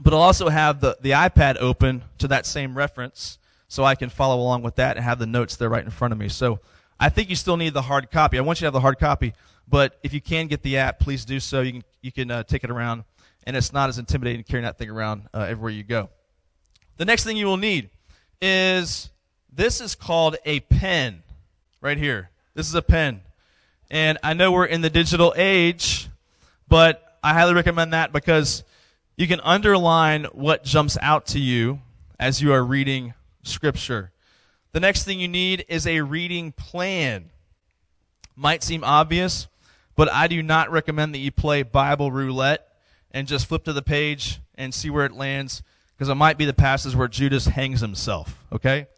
but 0.00 0.12
I'll 0.12 0.20
also 0.20 0.48
have 0.48 0.80
the, 0.80 0.96
the 1.00 1.10
iPad 1.10 1.56
open 1.60 2.02
to 2.18 2.28
that 2.28 2.46
same 2.46 2.76
reference 2.76 3.38
so 3.68 3.84
I 3.84 3.94
can 3.94 4.10
follow 4.10 4.40
along 4.40 4.62
with 4.62 4.76
that 4.76 4.96
and 4.96 5.04
have 5.04 5.18
the 5.18 5.26
notes 5.26 5.56
there 5.56 5.68
right 5.68 5.84
in 5.84 5.90
front 5.90 6.12
of 6.12 6.18
me. 6.18 6.28
So 6.28 6.60
I 6.98 7.08
think 7.08 7.30
you 7.30 7.36
still 7.36 7.56
need 7.56 7.72
the 7.72 7.82
hard 7.82 8.10
copy. 8.10 8.38
I 8.38 8.42
want 8.42 8.58
you 8.58 8.64
to 8.64 8.66
have 8.66 8.72
the 8.74 8.80
hard 8.80 8.98
copy, 8.98 9.32
but 9.68 9.98
if 10.02 10.12
you 10.12 10.20
can 10.20 10.48
get 10.48 10.62
the 10.62 10.78
app, 10.78 10.98
please 10.98 11.24
do 11.24 11.40
so. 11.40 11.60
You 11.62 11.72
can, 11.72 11.84
you 12.00 12.12
can 12.12 12.30
uh, 12.30 12.42
take 12.42 12.64
it 12.64 12.70
around, 12.70 13.04
and 13.46 13.56
it's 13.56 13.72
not 13.72 13.88
as 13.88 13.98
intimidating 13.98 14.42
carrying 14.44 14.64
that 14.64 14.76
thing 14.76 14.90
around 14.90 15.28
uh, 15.32 15.40
everywhere 15.40 15.70
you 15.70 15.84
go. 15.84 16.10
The 16.96 17.04
next 17.04 17.24
thing 17.24 17.36
you 17.36 17.46
will 17.46 17.56
need 17.56 17.90
is 18.40 19.10
this 19.52 19.80
is 19.80 19.94
called 19.94 20.36
a 20.44 20.60
pen 20.60 21.22
right 21.80 21.98
here. 21.98 22.30
This 22.54 22.68
is 22.68 22.74
a 22.74 22.82
pen. 22.82 23.22
And 23.90 24.18
I 24.22 24.34
know 24.34 24.52
we're 24.52 24.66
in 24.66 24.80
the 24.80 24.90
digital 24.90 25.34
age, 25.36 26.08
but 26.68 27.18
I 27.22 27.34
highly 27.34 27.54
recommend 27.54 27.92
that 27.92 28.12
because 28.12 28.64
you 29.16 29.28
can 29.28 29.40
underline 29.40 30.24
what 30.32 30.64
jumps 30.64 30.96
out 31.00 31.26
to 31.28 31.38
you 31.38 31.80
as 32.18 32.40
you 32.40 32.52
are 32.52 32.64
reading 32.64 33.14
Scripture. 33.42 34.12
The 34.72 34.80
next 34.80 35.04
thing 35.04 35.20
you 35.20 35.28
need 35.28 35.64
is 35.68 35.86
a 35.86 36.00
reading 36.00 36.52
plan. 36.52 37.30
Might 38.34 38.62
seem 38.62 38.82
obvious, 38.84 39.48
but 39.96 40.10
I 40.10 40.26
do 40.26 40.42
not 40.42 40.70
recommend 40.70 41.14
that 41.14 41.18
you 41.18 41.30
play 41.30 41.62
Bible 41.62 42.10
roulette 42.10 42.66
and 43.10 43.28
just 43.28 43.46
flip 43.46 43.64
to 43.64 43.72
the 43.72 43.82
page 43.82 44.40
and 44.54 44.72
see 44.72 44.88
where 44.88 45.04
it 45.04 45.12
lands 45.12 45.62
because 46.02 46.10
it 46.10 46.16
might 46.16 46.36
be 46.36 46.46
the 46.46 46.52
passage 46.52 46.96
where 46.96 47.06
Judas 47.06 47.46
hangs 47.46 47.80
himself, 47.80 48.36
okay? 48.52 48.88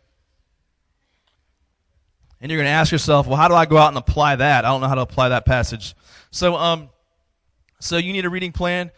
And 2.40 2.50
you're 2.50 2.56
going 2.56 2.66
to 2.66 2.70
ask 2.72 2.90
yourself, 2.90 3.26
well, 3.26 3.36
how 3.36 3.46
do 3.46 3.52
I 3.52 3.66
go 3.66 3.76
out 3.76 3.88
and 3.88 3.98
apply 3.98 4.36
that? 4.36 4.64
I 4.64 4.68
don't 4.68 4.80
know 4.80 4.88
how 4.88 4.94
to 4.94 5.02
apply 5.02 5.28
that 5.28 5.44
passage. 5.44 5.94
So, 6.30 6.56
um, 6.56 6.88
so 7.78 7.98
you 7.98 8.14
need 8.14 8.24
a 8.24 8.30
reading 8.30 8.52
plan. 8.52 8.90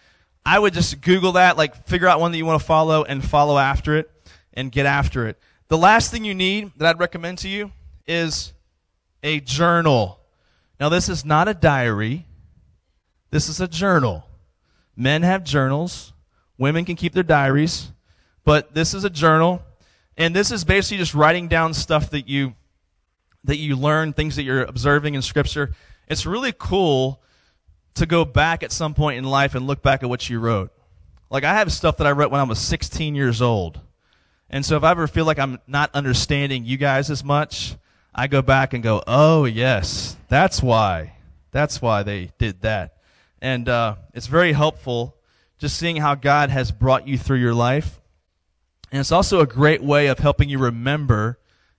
I 0.44 0.56
would 0.56 0.72
just 0.72 1.00
Google 1.00 1.32
that, 1.32 1.56
like 1.56 1.88
figure 1.88 2.06
out 2.06 2.20
one 2.20 2.30
that 2.30 2.38
you 2.38 2.46
want 2.46 2.60
to 2.60 2.64
follow 2.64 3.02
and 3.02 3.24
follow 3.24 3.58
after 3.58 3.96
it 3.96 4.08
and 4.54 4.70
get 4.70 4.86
after 4.86 5.26
it. 5.26 5.36
The 5.66 5.76
last 5.76 6.12
thing 6.12 6.24
you 6.24 6.32
need 6.36 6.70
that 6.76 6.88
I'd 6.88 7.00
recommend 7.00 7.38
to 7.38 7.48
you 7.48 7.72
is 8.06 8.52
a 9.24 9.40
journal. 9.40 10.20
Now, 10.78 10.90
this 10.90 11.08
is 11.08 11.24
not 11.24 11.48
a 11.48 11.54
diary. 11.54 12.24
This 13.32 13.48
is 13.48 13.60
a 13.60 13.66
journal. 13.66 14.28
Men 14.94 15.24
have 15.24 15.42
journals. 15.42 16.12
Women 16.56 16.84
can 16.84 16.94
keep 16.94 17.12
their 17.12 17.24
diaries. 17.24 17.90
But 18.46 18.72
this 18.72 18.94
is 18.94 19.04
a 19.04 19.10
journal. 19.10 19.60
And 20.16 20.34
this 20.34 20.50
is 20.50 20.64
basically 20.64 20.96
just 20.98 21.14
writing 21.14 21.48
down 21.48 21.74
stuff 21.74 22.10
that 22.10 22.28
you, 22.28 22.54
that 23.44 23.56
you 23.56 23.76
learn, 23.76 24.14
things 24.14 24.36
that 24.36 24.44
you're 24.44 24.62
observing 24.62 25.14
in 25.14 25.20
scripture. 25.20 25.72
It's 26.08 26.24
really 26.24 26.54
cool 26.56 27.20
to 27.94 28.06
go 28.06 28.24
back 28.24 28.62
at 28.62 28.72
some 28.72 28.94
point 28.94 29.18
in 29.18 29.24
life 29.24 29.54
and 29.54 29.66
look 29.66 29.82
back 29.82 30.02
at 30.02 30.08
what 30.08 30.30
you 30.30 30.38
wrote. 30.38 30.70
Like 31.28 31.42
I 31.44 31.54
have 31.54 31.72
stuff 31.72 31.96
that 31.96 32.06
I 32.06 32.12
wrote 32.12 32.30
when 32.30 32.40
I 32.40 32.44
was 32.44 32.60
16 32.60 33.14
years 33.16 33.42
old. 33.42 33.80
And 34.48 34.64
so 34.64 34.76
if 34.76 34.84
I 34.84 34.92
ever 34.92 35.08
feel 35.08 35.24
like 35.24 35.40
I'm 35.40 35.58
not 35.66 35.90
understanding 35.92 36.64
you 36.64 36.76
guys 36.76 37.10
as 37.10 37.24
much, 37.24 37.74
I 38.14 38.28
go 38.28 38.42
back 38.42 38.74
and 38.74 38.82
go, 38.82 39.02
oh, 39.08 39.44
yes, 39.44 40.16
that's 40.28 40.62
why. 40.62 41.14
That's 41.50 41.82
why 41.82 42.04
they 42.04 42.30
did 42.38 42.62
that. 42.62 42.98
And 43.42 43.68
uh, 43.68 43.96
it's 44.14 44.28
very 44.28 44.52
helpful 44.52 45.16
just 45.58 45.76
seeing 45.76 45.96
how 45.96 46.14
God 46.14 46.50
has 46.50 46.70
brought 46.70 47.08
you 47.08 47.18
through 47.18 47.38
your 47.38 47.54
life. 47.54 48.00
And 48.90 49.00
it's 49.00 49.12
also 49.12 49.40
a 49.40 49.46
great 49.46 49.82
way 49.82 50.06
of 50.06 50.18
helping 50.18 50.48
you 50.48 50.58
remember 50.58 51.38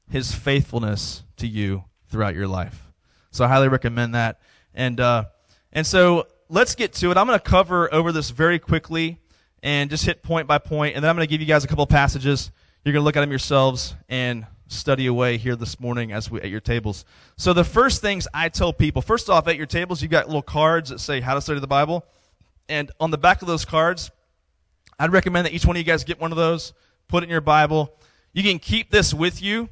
his 0.09 0.33
faithfulness 0.33 1.23
to 1.37 1.47
you 1.47 1.83
throughout 2.09 2.35
your 2.35 2.47
life. 2.47 2.83
So 3.31 3.45
I 3.45 3.47
highly 3.47 3.67
recommend 3.67 4.15
that. 4.15 4.39
And, 4.73 4.99
uh, 4.99 5.25
and 5.71 5.85
so 5.85 6.27
let's 6.49 6.75
get 6.75 6.93
to 6.93 7.11
it. 7.11 7.17
I'm 7.17 7.27
going 7.27 7.39
to 7.39 7.43
cover 7.43 7.93
over 7.93 8.11
this 8.11 8.29
very 8.29 8.59
quickly 8.59 9.19
and 9.63 9.89
just 9.89 10.05
hit 10.05 10.23
point 10.23 10.47
by 10.47 10.57
point. 10.57 10.95
and 10.95 11.03
then 11.03 11.09
I'm 11.09 11.15
going 11.15 11.27
to 11.27 11.29
give 11.29 11.41
you 11.41 11.47
guys 11.47 11.63
a 11.63 11.67
couple 11.67 11.85
passages. 11.87 12.51
You're 12.83 12.93
going 12.93 13.01
to 13.01 13.05
look 13.05 13.17
at 13.17 13.21
them 13.21 13.31
yourselves 13.31 13.95
and 14.07 14.45
study 14.67 15.07
away 15.07 15.37
here 15.37 15.55
this 15.55 15.79
morning 15.79 16.11
as 16.11 16.29
we 16.29 16.41
at 16.41 16.49
your 16.49 16.59
tables. 16.59 17.05
So 17.37 17.53
the 17.53 17.63
first 17.63 18.01
things 18.01 18.27
I 18.33 18.49
tell 18.49 18.73
people, 18.73 19.01
first 19.01 19.29
off, 19.29 19.47
at 19.47 19.55
your 19.55 19.65
tables, 19.65 20.01
you've 20.01 20.11
got 20.11 20.27
little 20.27 20.41
cards 20.41 20.89
that 20.89 20.99
say 20.99 21.21
how 21.21 21.33
to 21.33 21.41
study 21.41 21.59
the 21.59 21.67
Bible, 21.67 22.05
and 22.69 22.91
on 22.99 23.11
the 23.11 23.17
back 23.17 23.41
of 23.41 23.47
those 23.47 23.65
cards, 23.65 24.11
I'd 24.99 25.11
recommend 25.11 25.45
that 25.45 25.53
each 25.53 25.65
one 25.65 25.75
of 25.75 25.79
you 25.79 25.85
guys 25.85 26.03
get 26.03 26.19
one 26.19 26.31
of 26.31 26.37
those, 26.37 26.73
put 27.07 27.23
it 27.23 27.25
in 27.25 27.29
your 27.29 27.41
Bible. 27.41 27.93
You 28.33 28.43
can 28.43 28.59
keep 28.59 28.91
this 28.91 29.13
with 29.13 29.41
you 29.41 29.69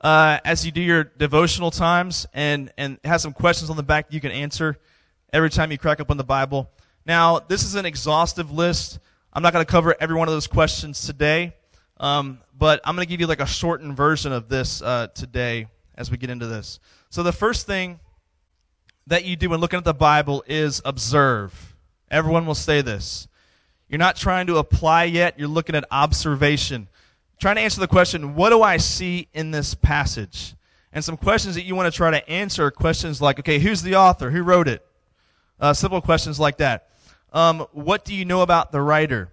uh, 0.00 0.38
as 0.44 0.64
you 0.64 0.72
do 0.72 0.80
your 0.80 1.04
devotional 1.04 1.70
times, 1.70 2.26
and 2.32 2.72
and 2.78 2.98
have 3.04 3.20
some 3.20 3.32
questions 3.32 3.70
on 3.70 3.76
the 3.76 3.82
back 3.82 4.06
you 4.10 4.20
can 4.20 4.30
answer 4.30 4.78
every 5.32 5.50
time 5.50 5.70
you 5.70 5.78
crack 5.78 6.00
open 6.00 6.16
the 6.16 6.24
Bible. 6.24 6.70
Now, 7.04 7.38
this 7.38 7.64
is 7.64 7.74
an 7.74 7.86
exhaustive 7.86 8.50
list. 8.50 8.98
I'm 9.32 9.42
not 9.42 9.52
going 9.52 9.64
to 9.64 9.70
cover 9.70 9.94
every 10.00 10.16
one 10.16 10.28
of 10.28 10.34
those 10.34 10.46
questions 10.46 11.06
today, 11.06 11.54
um, 11.98 12.40
but 12.56 12.80
I'm 12.84 12.96
going 12.96 13.06
to 13.06 13.08
give 13.08 13.20
you 13.20 13.26
like 13.26 13.40
a 13.40 13.46
shortened 13.46 13.96
version 13.96 14.32
of 14.32 14.48
this 14.48 14.82
uh, 14.82 15.08
today 15.08 15.68
as 15.94 16.10
we 16.10 16.16
get 16.16 16.30
into 16.30 16.46
this. 16.46 16.80
So, 17.10 17.22
the 17.22 17.32
first 17.32 17.66
thing 17.66 18.00
that 19.06 19.24
you 19.24 19.36
do 19.36 19.50
when 19.50 19.60
looking 19.60 19.78
at 19.78 19.84
the 19.84 19.94
Bible 19.94 20.44
is 20.46 20.82
observe. 20.84 21.76
Everyone 22.10 22.46
will 22.46 22.54
say 22.54 22.82
this. 22.82 23.28
You're 23.88 23.98
not 23.98 24.16
trying 24.16 24.46
to 24.48 24.56
apply 24.56 25.04
yet, 25.04 25.38
you're 25.38 25.48
looking 25.48 25.74
at 25.74 25.84
observation. 25.90 26.88
Trying 27.38 27.56
to 27.56 27.62
answer 27.62 27.80
the 27.80 27.88
question, 27.88 28.34
what 28.34 28.50
do 28.50 28.62
I 28.62 28.78
see 28.78 29.28
in 29.34 29.50
this 29.50 29.74
passage? 29.74 30.54
And 30.92 31.04
some 31.04 31.16
questions 31.16 31.54
that 31.56 31.64
you 31.64 31.74
want 31.74 31.92
to 31.92 31.96
try 31.96 32.10
to 32.10 32.28
answer 32.28 32.64
are 32.64 32.70
questions 32.70 33.20
like, 33.20 33.38
okay, 33.38 33.58
who's 33.58 33.82
the 33.82 33.96
author? 33.96 34.30
Who 34.30 34.42
wrote 34.42 34.66
it? 34.68 34.84
Uh, 35.60 35.74
simple 35.74 36.00
questions 36.00 36.40
like 36.40 36.56
that. 36.58 36.88
Um, 37.32 37.66
what 37.72 38.04
do 38.04 38.14
you 38.14 38.24
know 38.24 38.40
about 38.40 38.72
the 38.72 38.80
writer? 38.80 39.30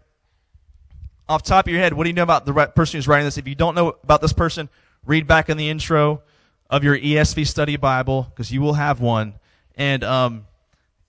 Off 1.30 1.42
top 1.42 1.66
of 1.66 1.72
your 1.72 1.80
head, 1.80 1.94
what 1.94 2.04
do 2.04 2.10
you 2.10 2.14
know 2.14 2.24
about 2.24 2.46
the 2.46 2.54
person 2.76 2.98
who's 2.98 3.08
writing 3.08 3.26
this? 3.26 3.38
If 3.38 3.48
you 3.48 3.56
don't 3.56 3.76
know 3.76 3.96
about 4.04 4.20
this 4.22 4.34
person, 4.34 4.68
read 5.06 5.26
back 5.26 5.50
in 5.50 5.56
the 5.56 5.70
intro 5.70 6.22
of 6.70 6.84
your 6.84 6.98
ESV 6.98 7.48
study 7.48 7.78
Bible 7.78 8.28
because 8.30 8.52
you 8.52 8.62
will 8.62 8.74
have 8.74 9.00
one, 9.00 9.36
and 9.76 10.04
um, 10.04 10.48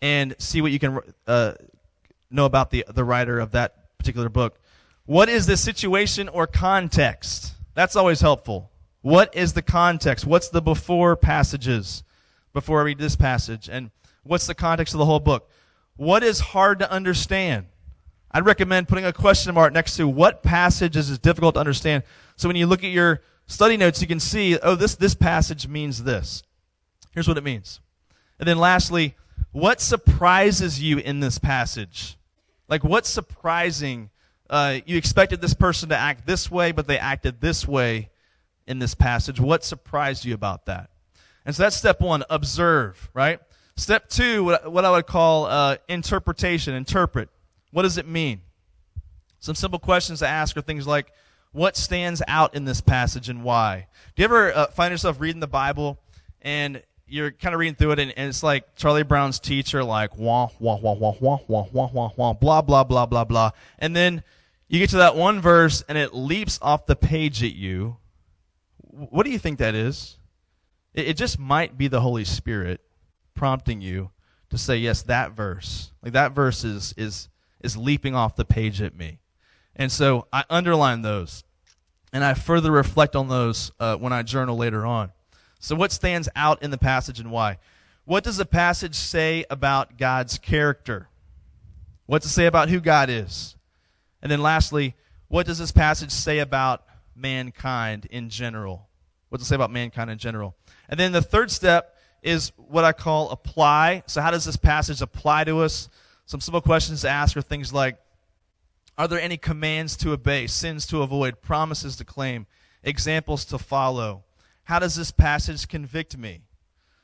and 0.01 0.37
see 0.39 0.61
what 0.63 0.71
you 0.71 0.79
can 0.79 1.01
uh, 1.27 1.55
know 2.35 2.47
about 2.47 2.71
the 2.71 2.85
the 2.93 3.05
writer 3.05 3.39
of 3.39 3.53
that 3.53 3.97
particular 3.99 4.29
book. 4.29 4.59
What 5.07 5.29
is 5.29 5.47
the 5.47 5.57
situation 5.57 6.29
or 6.29 6.47
context? 6.47 7.55
That's 7.75 7.97
always 7.97 8.21
helpful. 8.21 8.71
What 9.03 9.35
is 9.37 9.53
the 9.53 9.63
context? 9.63 10.27
What's 10.27 10.49
the 10.49 10.63
before 10.63 11.15
passages 11.15 12.03
before 12.55 12.81
I 12.81 12.85
read 12.85 12.99
this 12.99 13.17
passage? 13.17 13.69
And 13.69 13.91
what's 14.23 14.47
the 14.47 14.55
context 14.55 14.95
of 14.95 14.99
the 14.99 15.05
whole 15.05 15.21
book? 15.21 15.51
What 15.97 16.23
is 16.23 16.41
hard 16.41 16.79
to 16.79 16.91
understand? 16.91 17.67
I'd 18.31 18.47
recommend 18.47 18.89
putting 18.89 19.05
a 19.05 19.13
question 19.13 19.55
mark 19.55 19.73
next 19.73 19.97
to 19.97 20.09
what 20.09 20.43
passages 20.43 21.11
is 21.11 21.19
difficult 21.19 21.55
to 21.55 21.61
understand. 21.61 22.03
So 22.37 22.49
when 22.49 22.57
you 22.57 22.67
look 22.67 22.83
at 22.83 22.91
your 22.91 23.21
study 23.47 23.77
notes, 23.77 24.01
you 24.01 24.09
can 24.09 24.21
see, 24.21 24.59
oh, 24.59 24.75
this, 24.75 24.97
this 24.97 25.15
passage 25.15 25.69
means 25.69 26.03
this. 26.03 26.43
Here's 27.13 27.29
what 27.29 27.39
it 27.39 27.45
means. 27.45 27.81
And 28.39 28.49
then 28.49 28.59
lastly, 28.59 29.15
what 29.53 29.81
surprises 29.81 30.83
you 30.83 30.99
in 30.99 31.21
this 31.21 31.39
passage? 31.39 32.17
Like, 32.69 32.85
what's 32.85 33.09
surprising? 33.09 34.11
Uh, 34.49 34.79
you 34.87 34.97
expected 34.97 35.41
this 35.41 35.55
person 35.55 35.89
to 35.91 35.97
act 35.97 36.27
this 36.27 36.51
way, 36.51 36.73
but 36.73 36.87
they 36.87 36.99
acted 36.99 37.41
this 37.41 37.67
way 37.67 38.11
in 38.67 38.79
this 38.79 38.95
passage. 38.95 39.41
What 39.41 39.65
surprised 39.65 40.25
you 40.25 40.35
about 40.35 40.67
that? 40.67 40.91
And 41.45 41.55
so 41.55 41.63
that's 41.63 41.77
step 41.77 42.01
one 42.01 42.25
observe, 42.31 43.11
right? 43.13 43.41
Step 43.77 44.09
two, 44.09 44.45
what 44.45 44.71
what 44.71 44.85
I 44.85 44.91
would 44.93 45.07
call 45.07 45.47
uh, 45.47 45.77
interpretation, 45.89 46.75
interpret. 46.75 47.29
What 47.71 47.83
does 47.83 47.99
it 47.99 48.07
mean? 48.07 48.41
Some 49.41 49.55
simple 49.55 49.79
questions 49.79 50.21
to 50.21 50.29
ask 50.29 50.57
are 50.57 50.63
things 50.63 50.87
like, 50.87 51.13
what 51.53 51.77
stands 51.77 52.23
out 52.27 52.55
in 52.55 52.65
this 52.65 52.81
passage 52.81 53.29
and 53.29 53.45
why? 53.45 53.89
Do 54.17 54.23
you 54.23 54.25
ever 54.25 54.55
uh, 54.55 54.67
find 54.69 54.91
yourself 54.91 55.21
reading 55.21 55.41
the 55.41 55.47
Bible 55.47 55.99
and 56.41 56.83
you're 57.07 57.31
kind 57.31 57.55
of 57.55 57.59
reading 57.59 57.75
through 57.75 57.93
it 57.93 57.99
and, 57.99 58.13
and, 58.17 58.29
it's 58.29 58.43
like 58.43 58.77
Charlie 58.77 59.03
Brown's 59.03 59.39
teacher, 59.39 59.85
like 59.85 60.17
wah 60.17 60.49
wah 60.59 60.77
wah 60.77 60.95
wah 60.95 61.15
wah 61.21 61.39
wah 61.49 61.67
wah 61.73 61.91
wah 61.93 62.11
wah 62.17 62.33
blah 62.33 62.63
blah 62.63 62.85
blah 62.85 63.07
blah 63.07 63.25
blah, 63.25 63.51
and 63.79 63.95
then 63.95 64.23
you 64.69 64.79
get 64.79 64.91
to 64.91 64.97
that 64.97 65.17
one 65.17 65.41
verse 65.41 65.85
and 65.89 65.99
it 65.99 66.15
leaps 66.15 66.59
off 66.63 66.87
the 66.87 66.97
page 66.97 67.43
at 67.43 67.55
you. 67.55 67.99
What 68.79 69.25
do 69.25 69.31
you 69.31 69.39
think 69.39 69.59
that 69.59 69.75
is? 69.75 70.19
It, 70.95 71.09
it 71.09 71.17
just 71.17 71.39
might 71.39 71.77
be 71.77 71.89
the 71.89 72.01
Holy 72.01 72.25
Spirit 72.25 72.81
prompting 73.35 73.81
you 73.81 74.11
to 74.51 74.59
say, 74.59 74.77
yes, 74.77 75.03
that 75.03 75.33
verse. 75.33 75.93
Like 76.03 76.13
that 76.15 76.33
verse 76.33 76.65
is, 76.65 76.95
is, 76.97 77.29
is 77.63 77.77
leaping 77.77 78.15
off 78.15 78.37
the 78.37 78.45
page 78.45 78.81
at 78.81 78.97
me. 78.97 79.19
And 79.77 79.91
so 79.91 80.27
I 80.33 80.45
underline 80.49 81.03
those. 81.03 81.45
And 82.13 82.23
I 82.25 82.35
further 82.35 82.71
reflect 82.71 83.17
on 83.17 83.29
those 83.29 83.73
uh, 83.81 83.97
when 83.97 84.13
I 84.13 84.23
journal 84.23 84.57
later 84.57 84.87
on. 84.87 85.11
So, 85.65 85.75
what 85.75 85.93
stands 85.93 86.29
out 86.37 86.63
in 86.63 86.71
the 86.71 86.77
passage 86.77 87.21
and 87.21 87.31
why? 87.31 87.57
What 88.05 88.23
does 88.23 88.37
the 88.37 88.45
passage 88.45 88.95
say 88.95 89.47
about 89.49 89.97
God's 89.97 90.37
character? 90.37 91.09
What 92.05 92.23
it 92.23 92.29
say 92.29 92.45
about 92.45 92.69
who 92.69 92.81
God 92.81 93.09
is? 93.09 93.57
And 94.21 94.31
then, 94.31 94.43
lastly, 94.43 94.95
what 95.29 95.47
does 95.47 95.57
this 95.57 95.73
passage 95.73 96.11
say 96.11 96.41
about 96.41 96.85
mankind 97.17 98.07
in 98.11 98.29
general? 98.29 98.91
What 99.31 99.39
does 99.39 99.47
it 99.47 99.49
say 99.49 99.55
about 99.55 99.71
mankind 99.71 100.11
in 100.11 100.19
general? 100.19 100.55
And 100.87 101.01
then 101.01 101.13
the 101.13 101.23
third 101.23 101.51
step 101.51 101.97
is 102.23 102.53
what 102.59 102.85
I 102.85 102.93
call 102.93 103.31
apply. 103.31 104.03
So, 104.07 104.21
how 104.21 104.33
does 104.33 104.45
this 104.45 104.59
passage 104.59 105.01
apply 105.01 105.45
to 105.45 105.61
us? 105.61 105.89
Some 106.27 106.43
simple 106.43 106.61
questions 106.61 107.01
to 107.01 107.09
ask 107.09 107.39
are 107.39 107.43
things 107.43 107.73
like 107.73 107.97
Are 108.99 109.09
there 109.09 109.19
any 109.19 109.39
commands 109.39 109.97
to 109.97 110.13
obey, 110.13 110.47
sins 110.47 110.87
to 110.89 111.01
avoid, 111.01 111.41
promises 111.41 111.97
to 111.97 112.05
claim, 112.05 112.47
examples 112.83 113.47
to 113.47 113.57
follow? 113.57 114.24
How 114.65 114.79
does 114.79 114.97
this 114.97 115.11
passage 115.11 115.69
convict 115.69 116.17
me? 116.17 116.41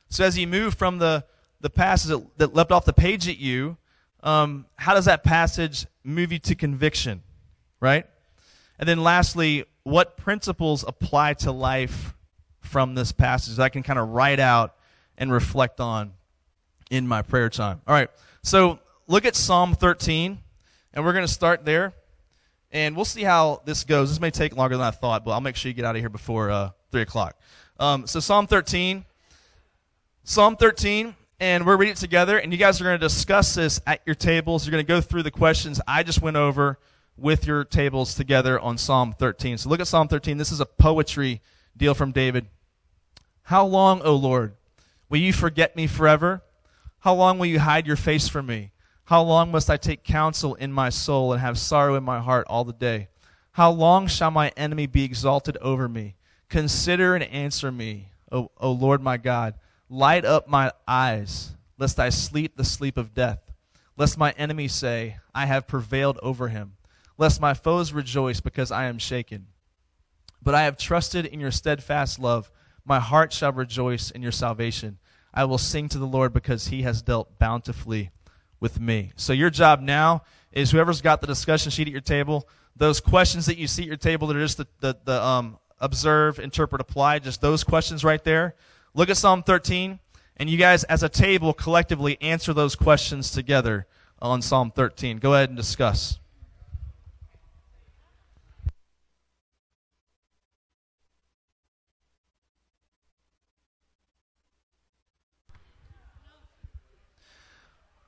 So, 0.09 0.25
as 0.25 0.37
you 0.37 0.47
move 0.47 0.75
from 0.75 0.97
the, 0.97 1.23
the 1.61 1.69
passage 1.69 2.09
that 2.09 2.37
that 2.37 2.53
leapt 2.53 2.71
off 2.71 2.85
the 2.85 2.93
page 2.93 3.27
at 3.27 3.37
you, 3.37 3.77
um, 4.23 4.65
how 4.75 4.93
does 4.93 5.05
that 5.05 5.23
passage 5.23 5.85
move 6.03 6.31
you 6.31 6.39
to 6.39 6.55
conviction? 6.55 7.23
Right? 7.79 8.05
And 8.77 8.89
then, 8.89 9.03
lastly, 9.03 9.65
what 9.83 10.17
principles 10.17 10.83
apply 10.87 11.35
to 11.35 11.51
life 11.51 12.13
from 12.59 12.95
this 12.95 13.11
passage 13.11 13.55
that 13.55 13.63
I 13.63 13.69
can 13.69 13.83
kind 13.83 13.99
of 13.99 14.09
write 14.09 14.39
out 14.39 14.75
and 15.17 15.31
reflect 15.31 15.79
on 15.79 16.13
in 16.89 17.07
my 17.07 17.21
prayer 17.21 17.49
time. 17.49 17.81
All 17.87 17.93
right, 17.93 18.09
so 18.43 18.79
look 19.07 19.25
at 19.25 19.35
Psalm 19.35 19.73
13, 19.73 20.39
and 20.93 21.05
we're 21.05 21.13
going 21.13 21.25
to 21.25 21.31
start 21.31 21.65
there. 21.65 21.93
And 22.71 22.95
we'll 22.95 23.05
see 23.05 23.23
how 23.23 23.61
this 23.65 23.83
goes. 23.83 24.09
This 24.09 24.21
may 24.21 24.31
take 24.31 24.55
longer 24.55 24.77
than 24.77 24.85
I 24.85 24.91
thought, 24.91 25.25
but 25.25 25.31
I'll 25.31 25.41
make 25.41 25.55
sure 25.55 25.69
you 25.69 25.73
get 25.73 25.85
out 25.85 25.95
of 25.95 26.01
here 26.01 26.09
before 26.09 26.49
uh, 26.49 26.69
3 26.91 27.01
o'clock. 27.01 27.37
Um, 27.79 28.07
so, 28.07 28.19
Psalm 28.19 28.47
13. 28.47 29.05
Psalm 30.23 30.55
13, 30.55 31.15
and 31.39 31.65
we're 31.65 31.75
reading 31.75 31.93
it 31.93 31.97
together, 31.97 32.37
and 32.37 32.51
you 32.53 32.57
guys 32.59 32.79
are 32.79 32.83
going 32.83 32.99
to 32.99 33.03
discuss 33.03 33.55
this 33.55 33.81
at 33.87 34.01
your 34.05 34.13
tables. 34.13 34.65
You're 34.65 34.71
going 34.71 34.85
to 34.85 34.87
go 34.87 35.01
through 35.01 35.23
the 35.23 35.31
questions 35.31 35.81
I 35.87 36.03
just 36.03 36.21
went 36.21 36.37
over 36.37 36.77
with 37.17 37.47
your 37.47 37.63
tables 37.63 38.13
together 38.13 38.59
on 38.59 38.77
Psalm 38.77 39.13
13. 39.17 39.57
So, 39.57 39.69
look 39.69 39.79
at 39.79 39.87
Psalm 39.87 40.07
13. 40.07 40.37
This 40.37 40.51
is 40.51 40.61
a 40.61 40.65
poetry 40.65 41.41
deal 41.75 41.95
from 41.95 42.11
David. 42.11 42.45
How 43.43 43.65
long, 43.65 44.01
O 44.03 44.15
Lord, 44.15 44.53
will 45.09 45.17
you 45.17 45.33
forget 45.33 45.75
me 45.75 45.87
forever? 45.87 46.43
How 46.99 47.15
long 47.15 47.39
will 47.39 47.47
you 47.47 47.59
hide 47.59 47.87
your 47.87 47.95
face 47.95 48.27
from 48.27 48.45
me? 48.45 48.71
How 49.11 49.23
long 49.23 49.51
must 49.51 49.69
I 49.69 49.75
take 49.75 50.05
counsel 50.05 50.55
in 50.55 50.71
my 50.71 50.87
soul 50.87 51.33
and 51.33 51.41
have 51.41 51.57
sorrow 51.57 51.95
in 51.95 52.03
my 52.05 52.21
heart 52.21 52.47
all 52.49 52.63
the 52.63 52.71
day? 52.71 53.09
How 53.51 53.69
long 53.69 54.07
shall 54.07 54.31
my 54.31 54.53
enemy 54.55 54.87
be 54.87 55.03
exalted 55.03 55.57
over 55.57 55.89
me? 55.89 56.15
Consider 56.47 57.13
and 57.13 57.25
answer 57.25 57.73
me, 57.73 58.07
O, 58.31 58.51
o 58.57 58.71
Lord 58.71 59.01
my 59.01 59.17
God. 59.17 59.55
Light 59.89 60.23
up 60.23 60.47
my 60.47 60.71
eyes, 60.87 61.51
lest 61.77 61.99
I 61.99 62.07
sleep 62.07 62.55
the 62.55 62.63
sleep 62.63 62.95
of 62.95 63.13
death. 63.13 63.39
Lest 63.97 64.17
my 64.17 64.31
enemy 64.37 64.69
say, 64.69 65.17
I 65.35 65.45
have 65.45 65.67
prevailed 65.67 66.17
over 66.23 66.47
him. 66.47 66.77
Lest 67.17 67.41
my 67.41 67.53
foes 67.53 67.91
rejoice 67.91 68.39
because 68.39 68.71
I 68.71 68.85
am 68.85 68.97
shaken. 68.97 69.47
But 70.41 70.55
I 70.55 70.63
have 70.63 70.77
trusted 70.77 71.25
in 71.25 71.41
your 71.41 71.51
steadfast 71.51 72.17
love. 72.17 72.49
My 72.85 73.01
heart 73.01 73.33
shall 73.33 73.51
rejoice 73.51 74.09
in 74.09 74.21
your 74.21 74.31
salvation. 74.31 74.99
I 75.33 75.43
will 75.43 75.57
sing 75.57 75.89
to 75.89 75.97
the 75.97 76.07
Lord 76.07 76.31
because 76.31 76.67
he 76.67 76.83
has 76.83 77.01
dealt 77.01 77.37
bountifully 77.37 78.11
with 78.61 78.79
me. 78.79 79.11
So 79.17 79.33
your 79.33 79.49
job 79.49 79.81
now 79.81 80.23
is 80.53 80.71
whoever's 80.71 81.01
got 81.01 81.19
the 81.19 81.27
discussion 81.27 81.71
sheet 81.71 81.87
at 81.87 81.91
your 81.91 81.99
table, 81.99 82.47
those 82.77 83.01
questions 83.01 83.45
that 83.47 83.57
you 83.57 83.67
see 83.67 83.83
at 83.83 83.87
your 83.87 83.97
table 83.97 84.27
that 84.27 84.37
are 84.37 84.41
just 84.41 84.57
the, 84.57 84.67
the, 84.79 84.97
the 85.03 85.21
um, 85.21 85.57
observe, 85.79 86.39
interpret, 86.39 86.79
apply, 86.79 87.19
just 87.19 87.41
those 87.41 87.65
questions 87.65 88.05
right 88.05 88.23
there. 88.23 88.55
Look 88.93 89.09
at 89.09 89.17
Psalm 89.17 89.43
13, 89.43 89.99
and 90.37 90.49
you 90.49 90.57
guys, 90.57 90.83
as 90.85 91.03
a 91.03 91.09
table, 91.09 91.53
collectively 91.53 92.17
answer 92.21 92.53
those 92.53 92.75
questions 92.75 93.31
together 93.31 93.87
on 94.21 94.41
Psalm 94.41 94.71
13. 94.71 95.17
Go 95.17 95.33
ahead 95.33 95.49
and 95.49 95.57
discuss. 95.57 96.19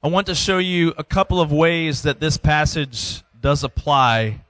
I 0.05 0.09
want 0.09 0.27
to 0.27 0.35
show 0.35 0.57
you 0.57 0.93
a 0.97 1.03
couple 1.05 1.39
of 1.39 1.53
ways 1.53 2.01
that 2.01 2.19
this 2.19 2.35
passage 2.35 3.23
does 3.39 3.63
apply 3.63 4.41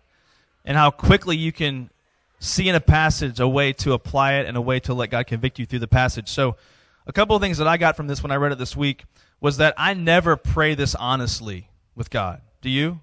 and 0.65 0.75
how 0.75 0.89
quickly 0.89 1.37
you 1.37 1.51
can 1.51 1.91
see 2.39 2.67
in 2.67 2.73
a 2.73 2.79
passage 2.79 3.39
a 3.39 3.47
way 3.47 3.71
to 3.73 3.93
apply 3.93 4.33
it 4.33 4.47
and 4.47 4.57
a 4.57 4.61
way 4.61 4.79
to 4.79 4.95
let 4.95 5.11
God 5.11 5.27
convict 5.27 5.59
you 5.59 5.67
through 5.67 5.77
the 5.77 5.87
passage. 5.87 6.27
So, 6.27 6.55
a 7.05 7.13
couple 7.13 7.35
of 7.35 7.41
things 7.43 7.59
that 7.59 7.67
I 7.67 7.77
got 7.77 7.95
from 7.95 8.07
this 8.07 8.23
when 8.23 8.31
I 8.31 8.37
read 8.37 8.51
it 8.51 8.57
this 8.57 8.75
week 8.75 9.03
was 9.41 9.57
that 9.57 9.75
I 9.77 9.93
never 9.93 10.35
pray 10.37 10.73
this 10.73 10.95
honestly 10.95 11.69
with 11.93 12.09
God. 12.09 12.41
Do 12.61 12.71
you? 12.71 13.01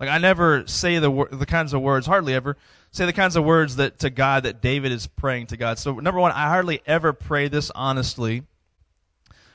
Like 0.00 0.08
I 0.08 0.16
never 0.16 0.66
say 0.66 0.98
the 0.98 1.26
the 1.30 1.44
kinds 1.44 1.74
of 1.74 1.82
words, 1.82 2.06
hardly 2.06 2.34
ever 2.34 2.56
say 2.90 3.04
the 3.04 3.12
kinds 3.12 3.36
of 3.36 3.44
words 3.44 3.76
that 3.76 3.98
to 3.98 4.08
God 4.08 4.44
that 4.44 4.62
David 4.62 4.92
is 4.92 5.06
praying 5.06 5.48
to 5.48 5.58
God. 5.58 5.78
So 5.78 5.92
number 6.00 6.20
one, 6.20 6.32
I 6.32 6.48
hardly 6.48 6.80
ever 6.86 7.12
pray 7.12 7.48
this 7.48 7.70
honestly. 7.74 8.44